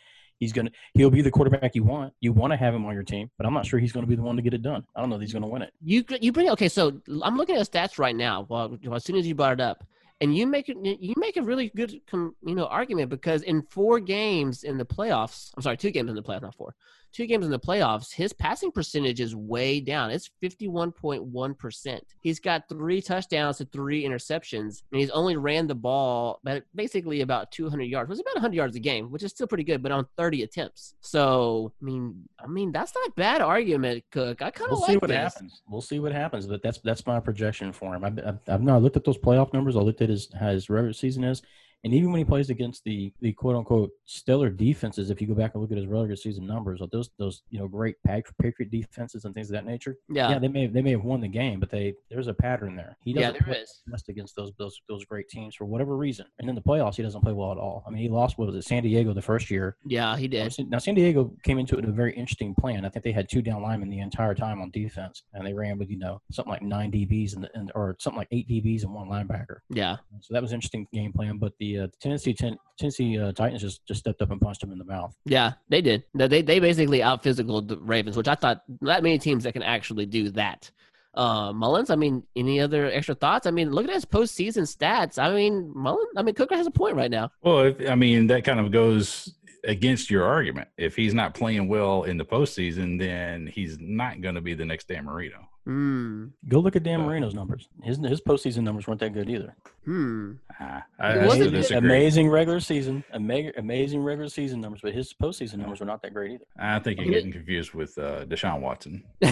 [0.44, 2.12] He's to he'll be the quarterback you want.
[2.20, 4.10] You want to have him on your team, but I'm not sure he's going to
[4.10, 4.84] be the one to get it done.
[4.94, 5.72] I don't know that he's going to win it.
[5.82, 6.68] You you bring okay.
[6.68, 8.46] So I'm looking at stats right now.
[8.48, 9.86] Well, as soon as you brought it up,
[10.20, 14.00] and you make it, you make a really good you know argument because in four
[14.00, 16.74] games in the playoffs, I'm sorry, two games in the playoffs, not four,
[17.14, 20.10] two games in the playoffs, his passing percentage is way down.
[20.10, 22.04] It's 51.1 percent.
[22.20, 27.20] He's got three touchdowns to three interceptions, and he's only ran the ball but basically
[27.20, 28.08] about 200 yards.
[28.08, 30.42] It was about 100 yards a game, which is still pretty good, but on 30
[30.42, 30.94] attempts.
[31.00, 34.42] So I mean, I mean that's not a bad argument, Cook.
[34.42, 35.16] I kind of We'll like see what this.
[35.16, 35.62] happens.
[35.68, 36.46] We'll see what happens.
[36.46, 38.04] But that's that's my projection for him.
[38.04, 39.76] I've, I've, I've not looked at those playoff numbers.
[39.76, 41.42] I looked at his how his regular season is,
[41.84, 45.34] and even when he plays against the the quote unquote stellar defenses, if you go
[45.34, 48.24] back and look at his regular season numbers, or those those you know great Pat-
[48.40, 50.30] Patriot defenses and things of that nature, Yeah.
[50.30, 52.96] yeah, they may they may have won the game, but they there's a pattern there.
[53.02, 53.82] He Yeah, doesn't there is.
[53.86, 56.26] best against those those those great teams for whatever reason.
[56.38, 57.84] And in the playoffs, he doesn't play well at all.
[57.86, 59.76] I mean, he lost what was it San Diego the first year.
[59.86, 60.52] Yeah, he did.
[60.70, 62.84] Now, San Diego came into it with a very interesting plan.
[62.84, 65.78] I think they had two down linemen the entire time on defense, and they ran
[65.78, 68.94] with you know something like nine DBs and, and or something like eight DBs and
[68.94, 69.58] one linebacker.
[69.70, 69.96] Yeah.
[70.20, 71.38] So that was an interesting game plan.
[71.38, 74.72] But the uh, Tennessee ten, Tennessee uh, Titans just just stepped up and punched him
[74.72, 75.14] in the mouth.
[75.24, 76.04] Yeah, they did.
[76.14, 79.52] No, They they basically out physical the Ravens, which I thought not many teams that
[79.52, 80.70] can actually do that.
[81.14, 83.46] Uh, Mullins, I mean, any other extra thoughts?
[83.46, 85.16] I mean, look at his postseason stats.
[85.16, 87.30] I mean, Mullins, I mean, Cooker has a point right now.
[87.42, 90.68] Well, if, I mean, that kind of goes against your argument.
[90.76, 94.64] If he's not playing well in the postseason, then he's not going to be the
[94.64, 95.48] next Dan Marino.
[95.64, 96.26] Hmm.
[96.48, 97.68] Go look at Dan Marino's numbers.
[97.82, 99.56] His his postseason numbers weren't that good either.
[99.84, 100.32] Hmm.
[100.60, 101.78] I, It wasn't still disagree.
[101.88, 106.14] Amazing regular season, ama- amazing regular season numbers, but his postseason numbers were not that
[106.14, 106.44] great either.
[106.58, 109.04] I think you're getting confused with uh, Deshaun Watson.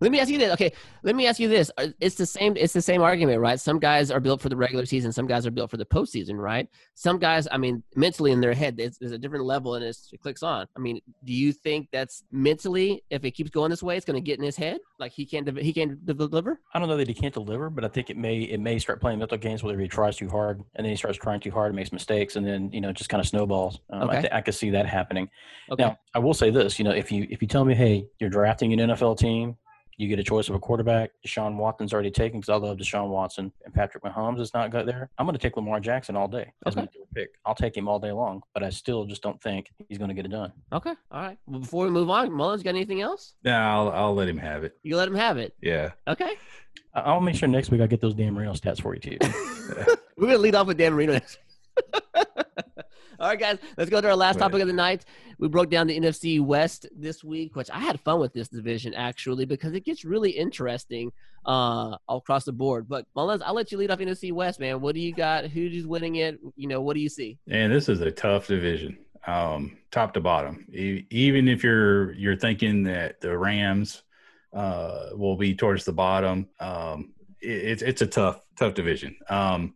[0.00, 0.52] let me ask you this.
[0.52, 0.72] Okay,
[1.02, 1.70] let me ask you this.
[1.78, 2.56] Uh, It's the same.
[2.56, 3.58] It's the same argument, right?
[3.58, 5.12] Some guys are built for the regular season.
[5.12, 6.68] Some guys are built for the postseason, right?
[6.94, 10.10] Some guys, I mean, mentally in their head, there's, there's a different level, and it's,
[10.12, 10.66] it clicks on.
[10.76, 14.22] I mean, do you think that's mentally, if it keeps going this way, it's going
[14.22, 14.78] to get in his head?
[14.98, 16.58] Like he can't, de- he can't de- deliver?
[16.72, 19.00] I don't know that he can't deliver, but I think it may it may start
[19.00, 21.68] playing mental games whether he tries too hard and then he starts trying too hard
[21.68, 23.80] and makes mistakes and then you know just kind of snowballs.
[23.90, 24.18] Um, Okay.
[24.18, 25.28] I, th- I could see that happening.
[25.70, 25.82] Okay.
[25.82, 28.30] Now I will say this: you know, if you if you tell me, hey, you're
[28.30, 29.56] drafting an NFL team,
[29.98, 31.10] you get a choice of a quarterback.
[31.26, 34.84] Deshaun Watson's already taken because I love Deshaun Watson and Patrick Mahomes is not got
[34.86, 35.08] there.
[35.18, 36.98] I'm going to take Lamar Jackson all day as my Okay.
[36.98, 37.28] third pick.
[37.46, 40.14] I'll take him all day long, but I still just don't think he's going to
[40.14, 40.52] get it done.
[40.72, 40.92] Okay.
[41.10, 41.38] All right.
[41.46, 43.34] Well, before we move on, Mullins got anything else?
[43.42, 44.76] Now I'll, I'll let him have it.
[44.82, 45.54] You let him have it.
[45.62, 45.92] Yeah.
[46.06, 46.34] Okay.
[46.94, 49.18] I- I'll make sure next week I get those Dan Marino stats for you too.
[50.18, 51.18] We're gonna lead off with Dan Marino.
[53.18, 55.06] All right, guys, let's go to our last topic of the night.
[55.38, 58.92] We broke down the NFC West this week, which I had fun with this division
[58.92, 61.12] actually because it gets really interesting
[61.46, 62.88] uh, across the board.
[62.88, 64.80] But Mullins, I'll let you lead off NFC West, man.
[64.80, 65.46] What do you got?
[65.46, 66.38] Who's winning it?
[66.56, 67.38] You know, what do you see?
[67.48, 70.66] And this is a tough division, um, top to bottom.
[70.72, 74.02] E- even if you're you're thinking that the Rams
[74.52, 79.16] uh, will be towards the bottom, um, it, it's it's a tough tough division.
[79.30, 79.74] Um,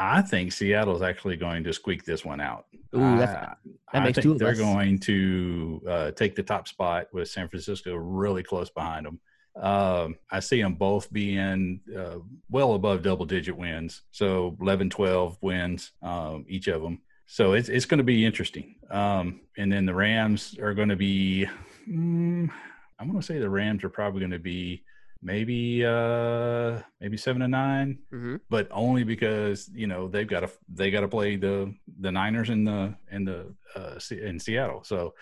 [0.00, 2.64] I think Seattle is actually going to squeak this one out.
[2.96, 3.54] Ooh, that's, I,
[3.92, 4.58] that I makes think two they're us.
[4.58, 9.20] going to uh, take the top spot with San Francisco really close behind them.
[9.62, 12.16] Um, I see them both being uh,
[12.48, 14.00] well above double digit wins.
[14.10, 17.02] So 11, 12 wins, um, each of them.
[17.26, 18.76] So it's, it's going to be interesting.
[18.90, 21.46] Um, and then the Rams are going to be,
[21.86, 22.50] mm,
[22.98, 24.82] I'm going to say the Rams are probably going to be
[25.22, 30.50] maybe, uh, maybe seven and nine, hmm but only because, you know, they've got to,
[30.72, 34.82] they got to play the, the Niners in the, in the, uh, in Seattle.
[34.84, 35.14] So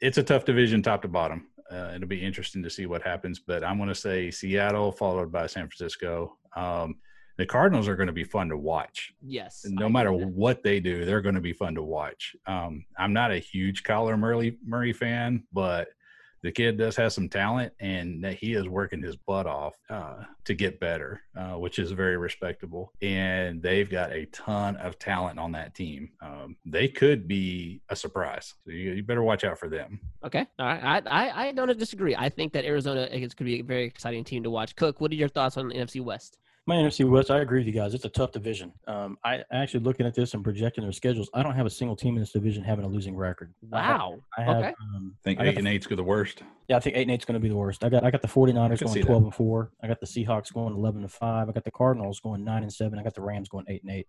[0.00, 1.48] it's a tough division top to bottom.
[1.70, 5.32] Uh, it'll be interesting to see what happens, but I'm going to say Seattle followed
[5.32, 6.36] by San Francisco.
[6.54, 6.96] Um,
[7.38, 9.12] the Cardinals are going to be fun to watch.
[9.20, 9.64] Yes.
[9.66, 10.38] No I matter agree with that.
[10.40, 12.36] what they do, they're going to be fun to watch.
[12.46, 15.88] Um, I'm not a huge Kyler Murray Murray fan, but
[16.44, 20.24] the kid does have some talent, and that he is working his butt off uh,
[20.44, 22.92] to get better, uh, which is very respectable.
[23.00, 26.10] And they've got a ton of talent on that team.
[26.20, 29.98] Um, they could be a surprise, so you, you better watch out for them.
[30.22, 30.46] Okay.
[30.58, 31.02] All right.
[31.06, 32.14] I, I, I don't disagree.
[32.14, 34.76] I think that Arizona is going to be a very exciting team to watch.
[34.76, 36.36] Cook, what are your thoughts on the NFC West?
[36.66, 37.92] My NFC West, I agree with you guys.
[37.92, 38.72] It's a tough division.
[38.86, 41.28] Um, I actually looking at this and projecting their schedules.
[41.34, 43.52] I don't have a single team in this division having a losing record.
[43.70, 44.20] I have- Wow.
[44.38, 44.74] I have, Okay.
[44.94, 46.42] um, I think I got eight and eight's go the worst.
[46.68, 47.84] Yeah, I think eight and eight's going to be the worst.
[47.84, 49.06] I got I got the 49ers can see going that.
[49.08, 49.72] 12 and four.
[49.82, 51.50] I got the Seahawks going 11 and five.
[51.50, 52.98] I got the Cardinals going nine and seven.
[52.98, 54.06] I got the Rams going eight and eight.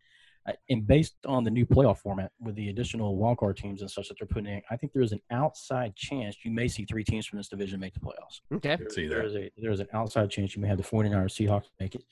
[0.47, 4.07] I, and based on the new playoff format with the additional wildcard teams and such
[4.07, 7.03] that they're putting in, I think there is an outside chance you may see three
[7.03, 8.39] teams from this division make the playoffs.
[8.53, 8.77] Okay.
[8.77, 9.25] Could see There that.
[9.25, 12.05] is a there is an outside chance you may have the 49ers Seahawks make it.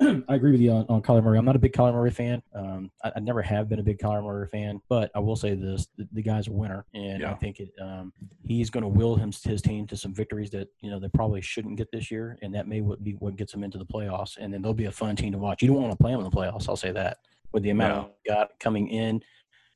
[0.28, 1.38] I agree with you on, on Kyler Murray.
[1.38, 2.40] I'm not a big Kyler Murray fan.
[2.54, 5.54] Um, I, I never have been a big Kyler Murray fan, but I will say
[5.54, 8.12] this: the, the guy's a winner, and I think it, um,
[8.44, 11.40] he's going to will him, his team to some victories that you know they probably
[11.40, 14.36] shouldn't get this year, and that may be what gets them into the playoffs.
[14.38, 15.62] And then they'll be a fun team to watch.
[15.62, 16.68] You don't want to play them in the playoffs.
[16.68, 17.18] I'll say that.
[17.50, 18.32] With the amount Yeah.
[18.34, 19.22] of got coming in,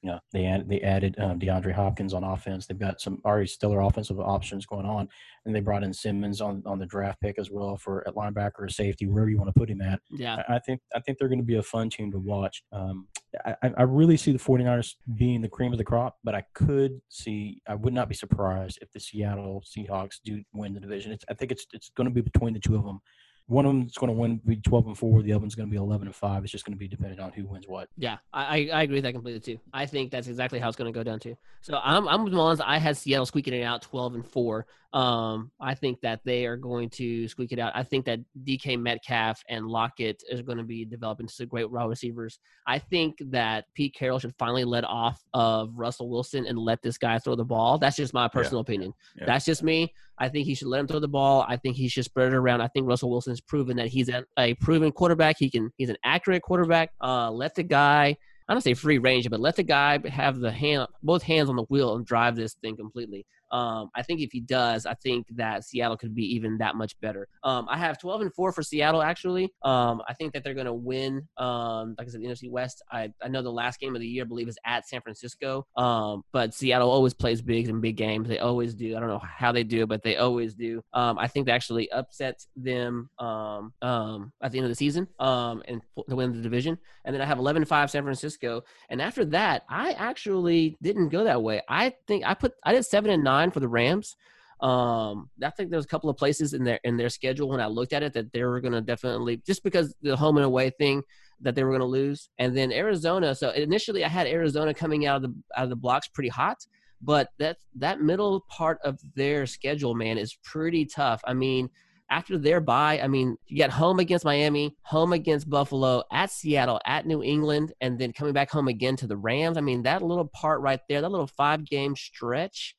[0.02, 2.66] you know, they added they added um, DeAndre Hopkins on offense.
[2.66, 5.08] They've got some already stellar offensive options going on,
[5.46, 8.58] and they brought in Simmons on, on the draft pick as well for at linebacker
[8.58, 10.00] or safety, wherever you want to put him at.
[10.10, 10.42] Yeah.
[10.48, 12.64] I I think I think they're going to be a fun team to watch.
[12.72, 13.06] Um,
[13.46, 17.00] I, I really see the 49ers being the cream of the crop, but I could
[17.08, 21.12] see I would not be surprised if the Seattle Seahawks do win the division.
[21.12, 23.00] It's, I think it's it's going to be between the two of them.
[23.46, 25.68] One of them is going to win be 12 and 4, the other one's going
[25.68, 26.42] to be 11 and 5.
[26.42, 27.88] It's just going to be dependent on who wins what.
[27.96, 29.60] Yeah, I, I agree with that completely too.
[29.72, 31.36] I think that's exactly how it's going to go down too.
[31.60, 32.60] So I'm I'm with Mullins.
[32.60, 34.66] I had Seattle squeaking it out, twelve and four.
[34.92, 37.72] Um, I think that they are going to squeak it out.
[37.74, 41.88] I think that DK Metcalf and Lockett is going to be developing into great wide
[41.88, 42.38] receivers.
[42.66, 46.98] I think that Pete Carroll should finally let off of Russell Wilson and let this
[46.98, 47.78] guy throw the ball.
[47.78, 48.92] That's just my personal opinion.
[49.16, 49.24] Yeah.
[49.26, 49.92] That's just me.
[50.18, 51.44] I think he should let him throw the ball.
[51.48, 52.60] I think he should spread it around.
[52.60, 55.36] I think Russell Wilson's proven that he's a, a proven quarterback.
[55.38, 56.90] He can he's an accurate quarterback.
[57.00, 58.16] Uh, let the guy
[58.48, 61.56] I don't say free range, but let the guy have the hand both hands on
[61.56, 63.24] the wheel and drive this thing completely.
[63.52, 66.98] Um, I think if he does, I think that Seattle could be even that much
[67.00, 67.28] better.
[67.44, 69.52] Um, I have 12 and four for Seattle actually.
[69.62, 71.28] Um, I think that they're going to win.
[71.36, 72.82] Um, like I said, the NFC West.
[72.90, 75.66] I, I know the last game of the year, I believe, is at San Francisco.
[75.76, 78.28] Um, but Seattle always plays big in big games.
[78.28, 78.96] They always do.
[78.96, 80.82] I don't know how they do, it, but they always do.
[80.92, 85.08] Um, I think they actually upset them um, um, at the end of the season
[85.18, 86.78] um, and to win the division.
[87.04, 88.62] And then I have 11-5 San Francisco.
[88.88, 91.62] And after that, I actually didn't go that way.
[91.68, 94.16] I think I put I did seven and nine for the Rams.
[94.60, 97.66] Um, I think there's a couple of places in their in their schedule when I
[97.66, 100.70] looked at it that they were going to definitely just because the home and away
[100.70, 101.02] thing
[101.40, 102.28] that they were going to lose.
[102.38, 103.34] And then Arizona.
[103.34, 106.64] So initially, I had Arizona coming out of the out of the blocks pretty hot,
[107.00, 111.20] but that that middle part of their schedule, man, is pretty tough.
[111.24, 111.68] I mean,
[112.08, 116.80] after their bye, I mean, you got home against Miami, home against Buffalo, at Seattle,
[116.86, 119.56] at New England, and then coming back home again to the Rams.
[119.56, 122.76] I mean, that little part right there, that little five game stretch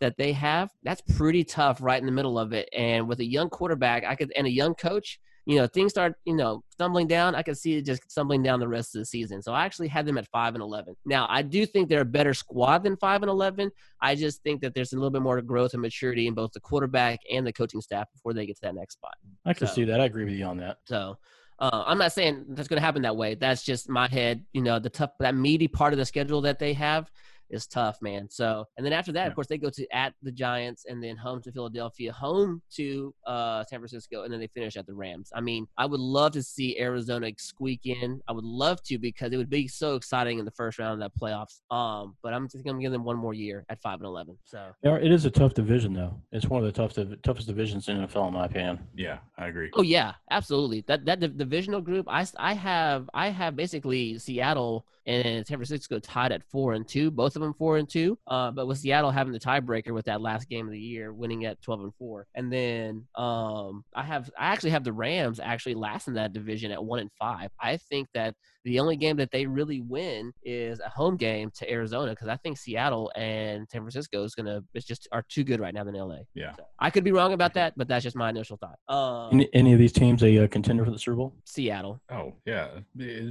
[0.00, 2.68] that they have, that's pretty tough right in the middle of it.
[2.76, 6.14] And with a young quarterback, I could and a young coach, you know, things start,
[6.24, 7.34] you know, stumbling down.
[7.34, 9.40] I could see it just stumbling down the rest of the season.
[9.42, 10.94] So I actually had them at five and eleven.
[11.06, 13.70] Now I do think they're a better squad than five and eleven.
[14.00, 16.60] I just think that there's a little bit more growth and maturity in both the
[16.60, 19.14] quarterback and the coaching staff before they get to that next spot.
[19.44, 20.00] I can So- see that.
[20.00, 20.78] I agree with you on that.
[20.86, 21.16] So
[21.58, 23.34] uh, I'm not saying that's going to happen that way.
[23.34, 24.44] That's just my head.
[24.52, 27.10] You know, the tough, that meaty part of the schedule that they have.
[27.50, 28.28] Is tough, man.
[28.30, 29.28] So, and then after that, Yeah.
[29.28, 33.14] of course, they go to at the Giants and then home to Philadelphia, home to
[33.26, 35.30] uh, San Francisco, and then they finish at the Rams.
[35.34, 38.20] I mean, I would love to see Arizona squeak in.
[38.28, 40.98] I would love to because it would be so exciting in the first round of
[41.00, 41.60] that playoffs.
[41.70, 44.36] Um, but I'm just gonna give them one more year at five and eleven.
[44.44, 46.20] So It is a tough division, though.
[46.32, 48.78] It's one of the tough, toughest divisions in NFL, in my opinion.
[48.94, 49.70] Yeah, I agree.
[49.74, 50.82] Oh yeah, absolutely.
[50.86, 55.98] That that div- divisional group, I I have I have basically Seattle and San Francisco
[55.98, 58.18] tied at four and two, both of them four and two.
[58.26, 61.44] Uh, but with Seattle having the tiebreaker with that last game of the year, winning
[61.44, 65.74] at twelve and four, and then um I have I actually have the Rams actually
[65.74, 67.50] last in that division at one and five.
[67.60, 68.34] I think that
[68.66, 72.36] the only game that they really win is a home game to Arizona because I
[72.36, 75.94] think Seattle and San Francisco is gonna it's just are too good right now than
[75.94, 76.18] LA.
[76.34, 76.52] Yeah.
[76.56, 78.78] So, I could be wrong about that, but that's just my initial thought.
[78.92, 81.32] Um, Any, any of these teams a uh, contender for the Super Bowl?
[81.44, 82.00] Seattle.
[82.10, 82.80] Oh yeah,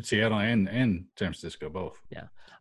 [0.03, 2.01] Seattle and and San Francisco both.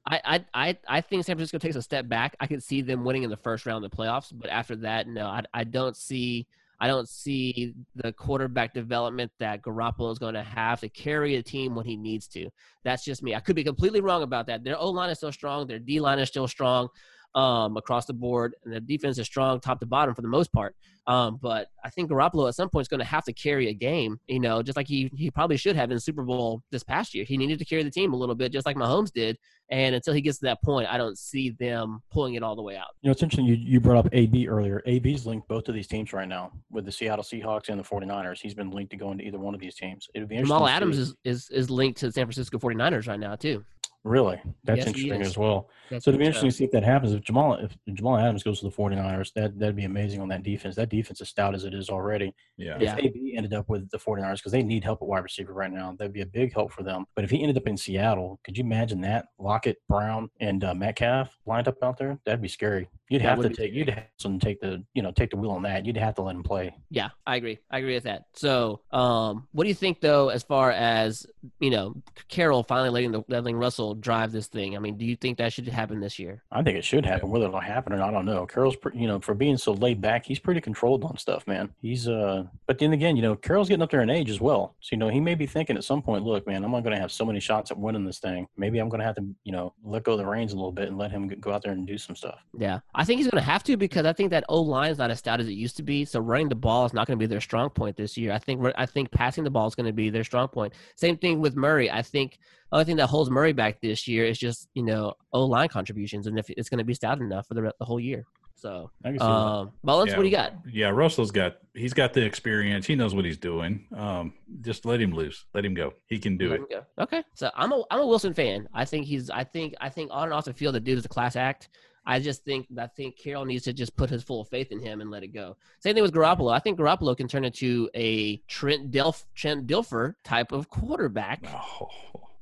[0.07, 2.35] I, I I I think San Francisco takes a step back.
[2.41, 5.07] I could see them winning in the first round of the playoffs, but after that,
[5.07, 6.49] no, I, I don't see
[6.85, 11.43] I don't see the quarterback development that Garoppolo is going to have to carry a
[11.43, 12.51] team when he needs to.
[12.85, 13.35] That's just me.
[13.35, 14.65] I could be completely wrong about that.
[14.65, 15.67] Their O line is still strong.
[15.67, 16.91] Their D line is still strong
[17.35, 20.53] um, across the board, and the defense is strong top to bottom for the most
[20.53, 20.75] part.
[21.07, 23.75] Um, but I think Garoppolo at some point is going to have to carry a
[23.75, 26.83] game, you know, just like he, he probably should have in the Super Bowl this
[26.83, 27.25] past year.
[27.25, 29.37] He needed to carry the team a little bit, just like Mahomes did.
[29.71, 32.63] And until he gets to that point, I don't see them pulling it all the
[32.63, 32.89] way out.
[33.03, 34.83] You know, it's interesting you, you brought up AB earlier.
[34.87, 38.41] AB's linked both of these teams right now with the Seattle Seahawks and the 49ers.
[38.41, 40.09] He's been linked to going to either one of these teams.
[40.15, 40.57] It would be interesting.
[40.57, 43.65] Jamal Adams is, is, is linked to the San Francisco 49ers right now, too.
[44.05, 44.39] Really?
[44.65, 45.71] That's Yes, interesting as well.
[45.91, 47.15] That's So it'd be interesting to see if that happens.
[47.15, 50.43] If Jamal if Jamal Adams goes to the 49ers, that, that'd be amazing on that
[50.43, 50.77] defense.
[50.77, 52.35] That defense is stout as it is already.
[52.59, 52.77] Yeah.
[52.79, 52.97] Yeah.
[52.99, 55.73] If AB ended up with the 49ers, because they need help at wide receiver right
[55.73, 57.07] now, that'd be a big help for them.
[57.15, 59.27] But if he ended up in Seattle, could you imagine that?
[59.39, 62.19] Lockett, Brown, and uh, Metcalf lined up out there?
[62.27, 62.89] That'd be scary.
[63.09, 65.63] You'd have to take you'd have to take the you know take the wheel on
[65.63, 65.85] that.
[65.85, 66.75] You'd have to let him play.
[66.91, 67.59] Yeah, I agree.
[67.71, 68.27] I agree with that.
[68.35, 71.27] So, um, what do you think though, as far as
[71.61, 71.95] you know,
[72.29, 74.77] Carroll finally letting the letting Russell drive this thing?
[74.77, 76.43] I mean, do you think that should happen this year?
[76.51, 77.31] I think it should happen.
[77.31, 78.47] Whether it'll happen or not, I don't know.
[78.47, 81.71] Carroll's, pre- you know, for being so laid back, he's pretty controlled on stuff, man.
[81.81, 84.77] He's, uh, but then again, you know, Carroll's getting up there in age as well.
[84.81, 86.95] So, you know, he may be thinking at some point, look, man, I'm not going
[86.95, 88.47] to have so many shots at winning this thing.
[88.57, 90.73] Maybe I'm going to have to, you know, let go of the reins a little
[90.73, 92.45] bit and let him go out there and do some stuff.
[92.59, 94.99] Yeah, I think he's going to have to because I think that O line is
[94.99, 96.05] not as stout as it used to be.
[96.05, 98.33] So running the ball is not going to be their strong point this year.
[98.33, 100.75] I think I think passing the ball is going to be their strong point.
[100.97, 101.91] Same thing with Murray.
[101.91, 102.39] I think
[102.71, 105.69] the only thing that holds Murray back this year is just you know O line
[105.69, 108.25] contributions, and if it's going to be stout enough for the, the whole year.
[108.57, 110.55] So, I can see um, Mullins, what do you got?
[110.73, 112.87] Yeah, Russell's got he's got the experience.
[112.87, 113.85] He knows what he's doing.
[113.95, 114.33] Um,
[114.63, 115.45] just let him loose.
[115.53, 115.93] Let him go.
[116.07, 116.61] He can do Let it.
[116.61, 117.03] him go.
[117.03, 118.69] Okay, so I'm a I'm a Wilson fan.
[118.73, 121.05] I think he's I think I think on and off the field the dude is
[121.05, 121.69] a class act.
[122.07, 125.01] I just think I think Carroll needs to just put his full faith in him
[125.01, 125.57] and let it go.
[125.81, 126.53] Same thing with Garoppolo.
[126.55, 131.45] I think Garoppolo can turn into a Trent Dilf Trent Dilfer type of quarterback.
[131.81, 131.89] Oh,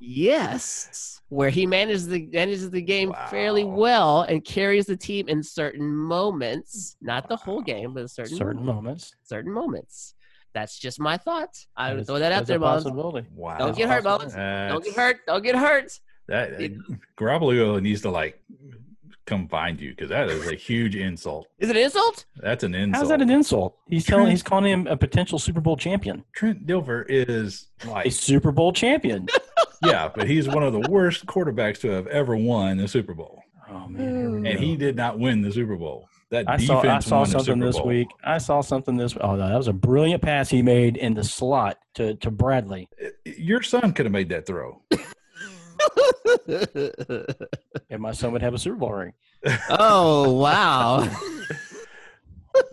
[0.05, 5.45] Yes, where he manages the manages the game fairly well and carries the team in
[5.45, 9.15] certain moments, not the whole game, but certain Certain moments, moments.
[9.23, 10.15] certain moments.
[10.55, 11.57] That's just my thought.
[11.77, 12.83] I would throw that out there, Mullins.
[12.83, 13.29] possibility.
[13.33, 13.59] wow.
[13.59, 14.35] Don't get hurt, Mullins.
[14.35, 15.21] Don't get hurt.
[15.27, 16.01] Don't get hurt.
[16.27, 16.69] That uh,
[17.17, 18.43] Garoppolo needs to like
[19.33, 21.49] come find you because that is a huge insult.
[21.59, 22.25] Is it an insult?
[22.37, 23.01] That's an insult.
[23.01, 23.77] How's that an insult?
[23.89, 26.25] He's telling he's calling him a potential Super Bowl champion.
[26.35, 27.69] Trent Dilfer is
[28.05, 29.27] A Super Bowl champion.
[29.85, 33.43] yeah, but he's one of the worst quarterbacks to have ever won the Super Bowl,
[33.71, 34.47] Oh man.
[34.47, 36.09] and he did not win the Super Bowl.
[36.31, 38.09] That I saw I saw something this week.
[38.25, 39.15] I saw something this.
[39.21, 42.89] Oh, no, that was a brilliant pass he made in the slot to to Bradley.
[43.25, 44.81] Your son could have made that throw.
[47.91, 49.13] And my son would have a Super Bowl ring.
[49.71, 51.09] oh wow.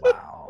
[0.02, 0.50] Wow.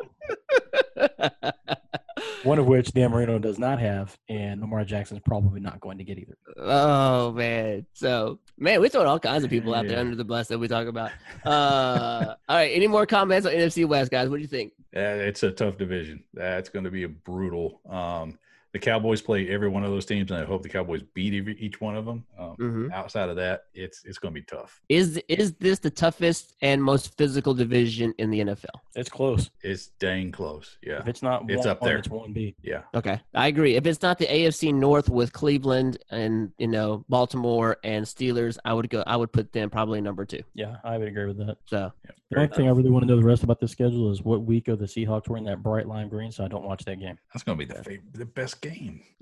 [2.44, 5.98] One of which Dan Marino does not have, and Lamar Jackson is probably not going
[5.98, 6.38] to get either.
[6.58, 7.86] oh man.
[7.94, 10.68] So man, we throwing all kinds of people out there under the bus that we
[10.68, 11.12] talk about.
[11.46, 12.72] Uh, all right.
[12.74, 14.30] Any more comments on NFC West, guys?
[14.30, 14.74] What do you think?
[14.94, 16.24] Yeah, it's a tough division.
[16.34, 17.82] That's going to be a brutal.
[17.90, 18.40] Um,
[18.72, 21.56] the Cowboys play every one of those teams, and I hope the Cowboys beat every,
[21.60, 22.24] each one of them.
[22.38, 22.92] Um, Mhm.
[22.92, 24.80] Outside of that, it's it's going to be tough.
[24.90, 28.80] Is is this the toughest and most physical division in the NFL?
[28.96, 29.50] It's close.
[29.64, 30.78] It's dang close.
[30.84, 31.98] Yeah, If it's not It's one, up there.
[31.98, 32.56] it's one B.
[32.62, 32.82] yeah.
[32.94, 33.76] Okay, I agree.
[33.76, 38.74] If it's not the AFC North with Cleveland and you know Baltimore and Steelers, I
[38.74, 39.04] would go.
[39.08, 40.44] I would put them probably number two.
[40.54, 41.58] Yeah, I would agree with that.
[41.66, 44.12] So yeah The only thing I really want to know the rest about the schedule
[44.12, 46.84] is what week of the Seahawks wearing that bright lime green, so I don't watch
[46.86, 47.18] that game.
[47.34, 49.02] That's going to be the fav- the best game.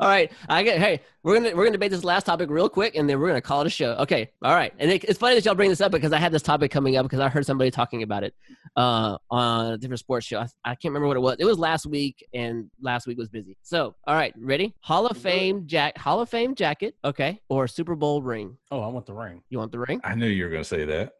[0.00, 0.78] All right, I get.
[0.78, 3.40] Hey, we're gonna we're gonna debate this last topic real quick, and then we're gonna
[3.40, 3.92] call it a show.
[3.92, 4.72] Okay, all right.
[4.78, 6.96] And it, it's funny that y'all bring this up because I had this topic coming
[6.96, 8.34] up because I heard somebody talking about it
[8.76, 10.40] uh, on a different sports show.
[10.40, 11.36] I, I can't remember what it was.
[11.38, 13.56] It was last week, and last week was busy.
[13.62, 14.74] So, all right, ready?
[14.80, 18.56] Hall of Fame jack, Hall of Fame jacket, okay, or Super Bowl ring.
[18.70, 19.42] Oh, I want the ring.
[19.50, 20.00] You want the ring?
[20.04, 21.14] I knew you were going to say that.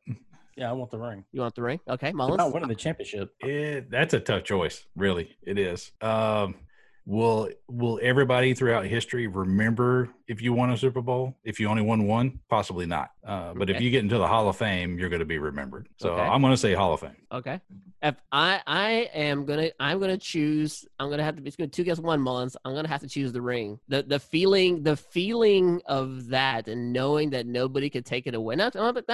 [0.56, 1.24] Yeah, I want the ring.
[1.32, 1.80] You want the ring?
[1.88, 2.38] Okay, I'm Mullins.
[2.38, 3.34] not winning the championship.
[3.40, 5.36] It, that's a tough choice, really.
[5.42, 5.92] It is.
[6.00, 6.56] Um,
[7.06, 11.36] will Will everybody throughout history remember if you won a Super Bowl?
[11.42, 13.10] If you only won one, possibly not.
[13.24, 15.88] Uh, but if you get into the Hall of Fame, you're going to be remembered.
[15.98, 16.22] So Okay.
[16.22, 17.16] I'm going to say Hall of Fame.
[17.30, 17.60] Okay.
[18.04, 21.82] If I I am gonna I'm gonna choose I'm gonna have to it's gonna two
[21.82, 22.56] against one Mullins.
[22.64, 23.78] I'm gonna have to choose the ring.
[23.86, 28.56] The the feeling the feeling of that and knowing that nobody could take it away.
[28.56, 29.04] Not nobody,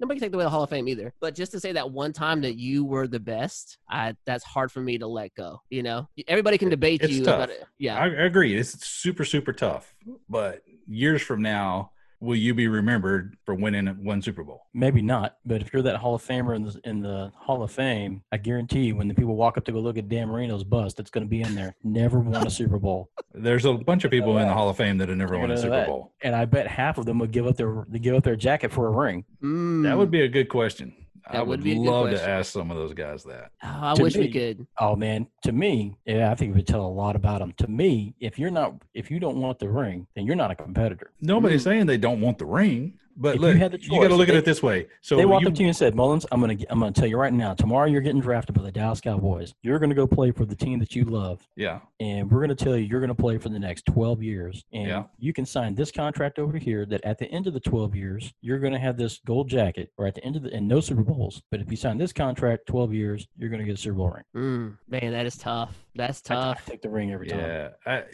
[0.00, 1.12] nobody can take away the Hall of Fame either.
[1.20, 4.72] But just to say that one time that you were the best, I that's hard
[4.72, 5.60] for me to let go.
[5.68, 7.34] You know, everybody can debate It's you tough.
[7.34, 7.64] about it.
[7.78, 7.96] Yeah.
[7.98, 8.56] I, I agree.
[8.56, 9.94] It's super, super tough.
[10.26, 11.91] But years from now,
[12.22, 14.62] will you be remembered for winning one Super Bowl?
[14.72, 17.72] Maybe not, but if you're that Hall of Famer in the, in the Hall of
[17.72, 20.62] Fame, I guarantee you, when the people walk up to go look at Dan Marino's
[20.64, 21.74] bust, it's going to be in there.
[21.82, 24.98] Never won a Super Bowl, There's a bunch of people in the Hall of Fame
[24.98, 25.86] that have never won a Super that.
[25.88, 26.12] Bowl.
[26.22, 28.86] and I bet half of them would give up their give up their jacket for
[28.86, 29.24] a ring.
[29.42, 29.82] Mm.
[29.82, 30.94] That would be a good question.
[31.26, 33.52] I would would, be love to ask some of those guys that.
[33.62, 34.66] Oh, I To wish we could.
[34.78, 37.52] Oh man, to me, yeah, I think it would tell a lot about them.
[37.58, 40.54] To me, if you're not, if you don't want the ring, then you're not a
[40.54, 41.12] competitor.
[41.20, 41.64] Nobody's Mm.
[41.64, 44.08] saying they don't want the ring, but If you look, had the you, got to
[44.08, 44.86] choice, look at it this way.
[45.00, 47.06] So they walked you, up to you and said, "Mullins, I'm gonna, I'm gonna tell
[47.08, 47.54] you right now.
[47.54, 49.54] Tomorrow, you're getting drafted by the Dallas Cowboys.
[49.62, 52.76] You're gonna go play for the team that you love, yeah, and we're gonna tell
[52.76, 55.02] you you're gonna play for the next 12 years, and Yeah.
[55.18, 56.86] you can sign this contract over here.
[56.86, 60.06] That at the end of the 12 years, you're gonna have this gold jacket, or
[60.06, 61.42] at the end of the and no Super Bowls.
[61.50, 64.24] But if you sign this contract, 12 years, you're gonna get a Super Bowl ring.
[64.36, 65.76] Mm, man, that is tough.
[65.94, 66.66] That's I- I, tough.
[66.66, 67.40] take the ring every time.
[67.40, 67.68] yeah.
[67.86, 68.04] I,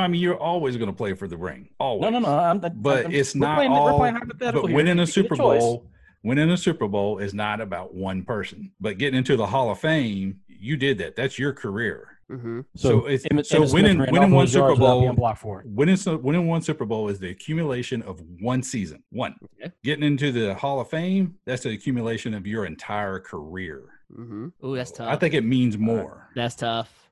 [0.00, 1.68] I mean, you're always going to play for the ring.
[1.78, 2.02] Always.
[2.02, 2.38] No, no, no.
[2.38, 3.84] I'm, I'm- But I'm- it's we're not playing, all.
[3.86, 4.76] We're playing hypothetical But here.
[4.76, 5.36] winning a Super.
[5.36, 5.86] Bowl,
[6.22, 8.72] winning a Super Bowl is not about one person.
[8.80, 11.14] But getting into the Hall of Fame, you did that.
[11.16, 12.08] That's your career.
[12.28, 15.62] hmm So it's- Emmett- so Emmett winning- winning one Super Bowl- for.
[15.66, 19.02] Winning winning one Super Bowl is the accumulation of one season.
[19.10, 19.36] One.
[19.62, 19.72] Okay.
[19.84, 23.82] Getting into the Hall of Fame, that's the accumulation of your entire career.
[24.14, 25.08] hmm Ooh, that's tough.
[25.12, 26.30] I think it means more.
[26.34, 27.05] that's tough.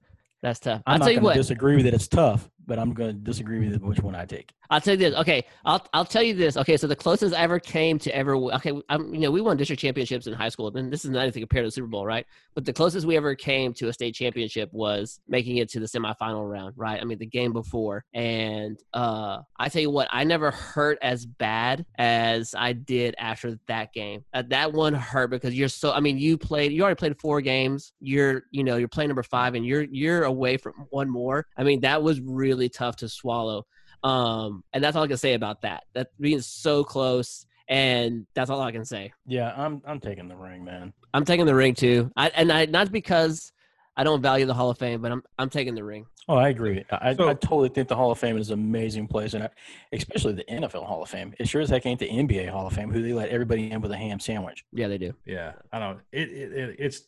[0.45, 0.82] That's tough.
[0.86, 1.36] I'm I'll not tell you going what.
[1.36, 1.95] disagree with it.
[1.95, 4.52] It's tough, but I'm going to disagree with which one I take.
[4.70, 5.14] I'll tell you this.
[5.14, 6.56] Okay, I'll I'll tell you this.
[6.56, 8.36] Okay, so the closest I ever came to ever.
[8.36, 11.22] Okay, I'm, you know, we won district championships in high school, and this is not
[11.22, 12.26] anything compared to the Super Bowl, right?
[12.54, 15.86] But the closest we ever came to a state championship was making it to the
[15.86, 17.00] semifinal round, right?
[17.00, 21.26] I mean, the game before, and uh, I tell you what, I never hurt as
[21.26, 24.24] bad as I did after that game.
[24.32, 25.92] Uh, that one hurt because you're so.
[25.92, 26.72] I mean, you played.
[26.72, 27.92] You already played four games.
[28.00, 31.46] You're, you know, you're playing number five, and you're you're away from one more.
[31.56, 33.66] I mean, that was really tough to swallow.
[34.02, 35.84] Um, and that's all I can say about that.
[35.94, 39.12] That being so close, and that's all I can say.
[39.26, 40.92] Yeah, I'm I'm taking the ring, man.
[41.14, 42.11] I'm taking the ring too.
[42.16, 43.52] I and I not because
[43.96, 46.07] I don't value the Hall of Fame, but I'm I'm taking the ring.
[46.26, 46.82] Oh, I agree.
[46.90, 49.50] I, So- I totally think the Hall of Fame is an amazing place, and I,
[49.92, 51.34] especially the NFL Hall of Fame.
[51.38, 53.80] It sure as heck ain't the NBA Hall of Fame, who they let everybody in
[53.82, 54.64] with a ham sandwich.
[54.72, 55.12] Yeah, they do.
[55.26, 56.00] Yeah, I don't.
[56.12, 57.02] It, it, it it's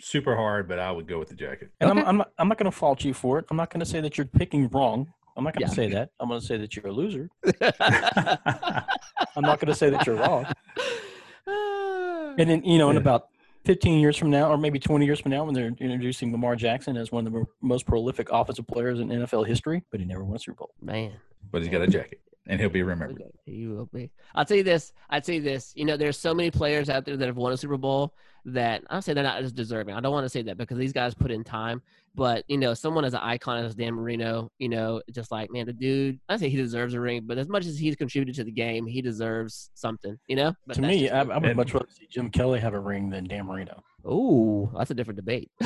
[0.00, 1.70] super hard, but I would go with the jacket.
[1.80, 2.00] And Okay.
[2.00, 3.44] I'm, I'm not, I'm not going to fault you for it.
[3.50, 5.12] I'm not going to say that you're picking wrong.
[5.36, 5.74] I'm not going to Yeah.
[5.76, 6.10] say that.
[6.20, 7.30] I'm going to say that you're a loser.
[7.70, 10.46] I'm not going to say that you're wrong.
[12.38, 13.30] And then, you know, in about
[13.64, 16.96] 15 years from now, or maybe 20 years from now, when they're introducing Lamar Jackson
[16.96, 20.36] as one of the most prolific offensive players in NFL history, but he never won
[20.36, 20.70] a Super Bowl.
[20.80, 21.14] Man,
[21.50, 23.22] but he's got a jacket, and he'll be remembered.
[23.46, 24.10] you will be.
[24.34, 24.92] I'll tell you this.
[25.10, 25.72] I'll tell you this.
[25.76, 28.14] You know, there's so many players out there that have won a Super Bowl
[28.46, 29.94] that I'll say they're not as deserving.
[29.94, 31.82] I don't want to say that because these guys put in time.
[32.14, 35.66] But you know, someone as an icon as Dan Marino, you know, just like man,
[35.66, 36.18] the dude.
[36.28, 38.86] I say he deserves a ring, but as much as he's contributed to the game,
[38.86, 40.18] he deserves something.
[40.26, 40.54] You know.
[40.66, 41.20] But to me, I.
[41.20, 43.82] I would And- much rather see Jim Kelly have a ring than Dan Marino.
[44.06, 45.50] Ooh, that's a different debate.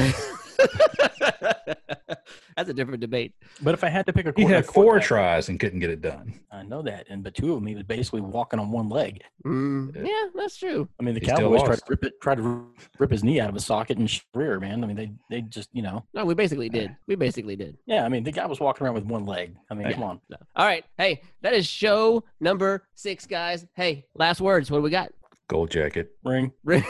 [2.57, 3.35] that's a different debate.
[3.63, 6.01] But if I had to pick a, He had four tries and couldn't get it
[6.01, 6.35] done.
[6.51, 9.23] I know that, and but two of them he was basically walking on one leg.
[9.45, 10.03] Mm, Yeah.
[10.05, 10.89] yeah, that's true.
[10.99, 12.67] I mean, the He Cowboys tried to rip it, tried to
[12.99, 14.83] rip his knee out of his socket and rear, man.
[14.83, 16.95] I mean, they they just you know, No, we basically did.
[17.07, 17.77] We basically did.
[17.87, 18.05] yeah.
[18.05, 19.55] I mean, the guy was walking around with one leg.
[19.71, 19.93] I mean, Yeah.
[19.95, 20.21] come on.
[20.57, 20.85] All right.
[20.97, 23.67] Hey, that is show number six, guys.
[23.75, 24.71] Hey, last words.
[24.71, 25.13] What do we got?
[25.53, 26.17] Gold jacket.
[26.25, 26.51] Ring.
[26.65, 26.83] Ring.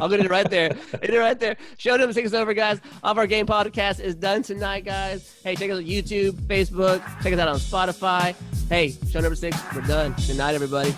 [0.00, 0.70] I'll get it right there.
[1.02, 1.56] Hit it right there.
[1.78, 2.80] Show number six is over, guys.
[3.04, 5.36] Off our game podcast is done tonight, guys.
[5.44, 7.00] Hey, check us out on YouTube, Facebook.
[7.22, 8.34] Check us out on Spotify.
[8.68, 9.56] Hey, show number six.
[9.72, 10.16] We're done.
[10.26, 10.92] Good night, everybody.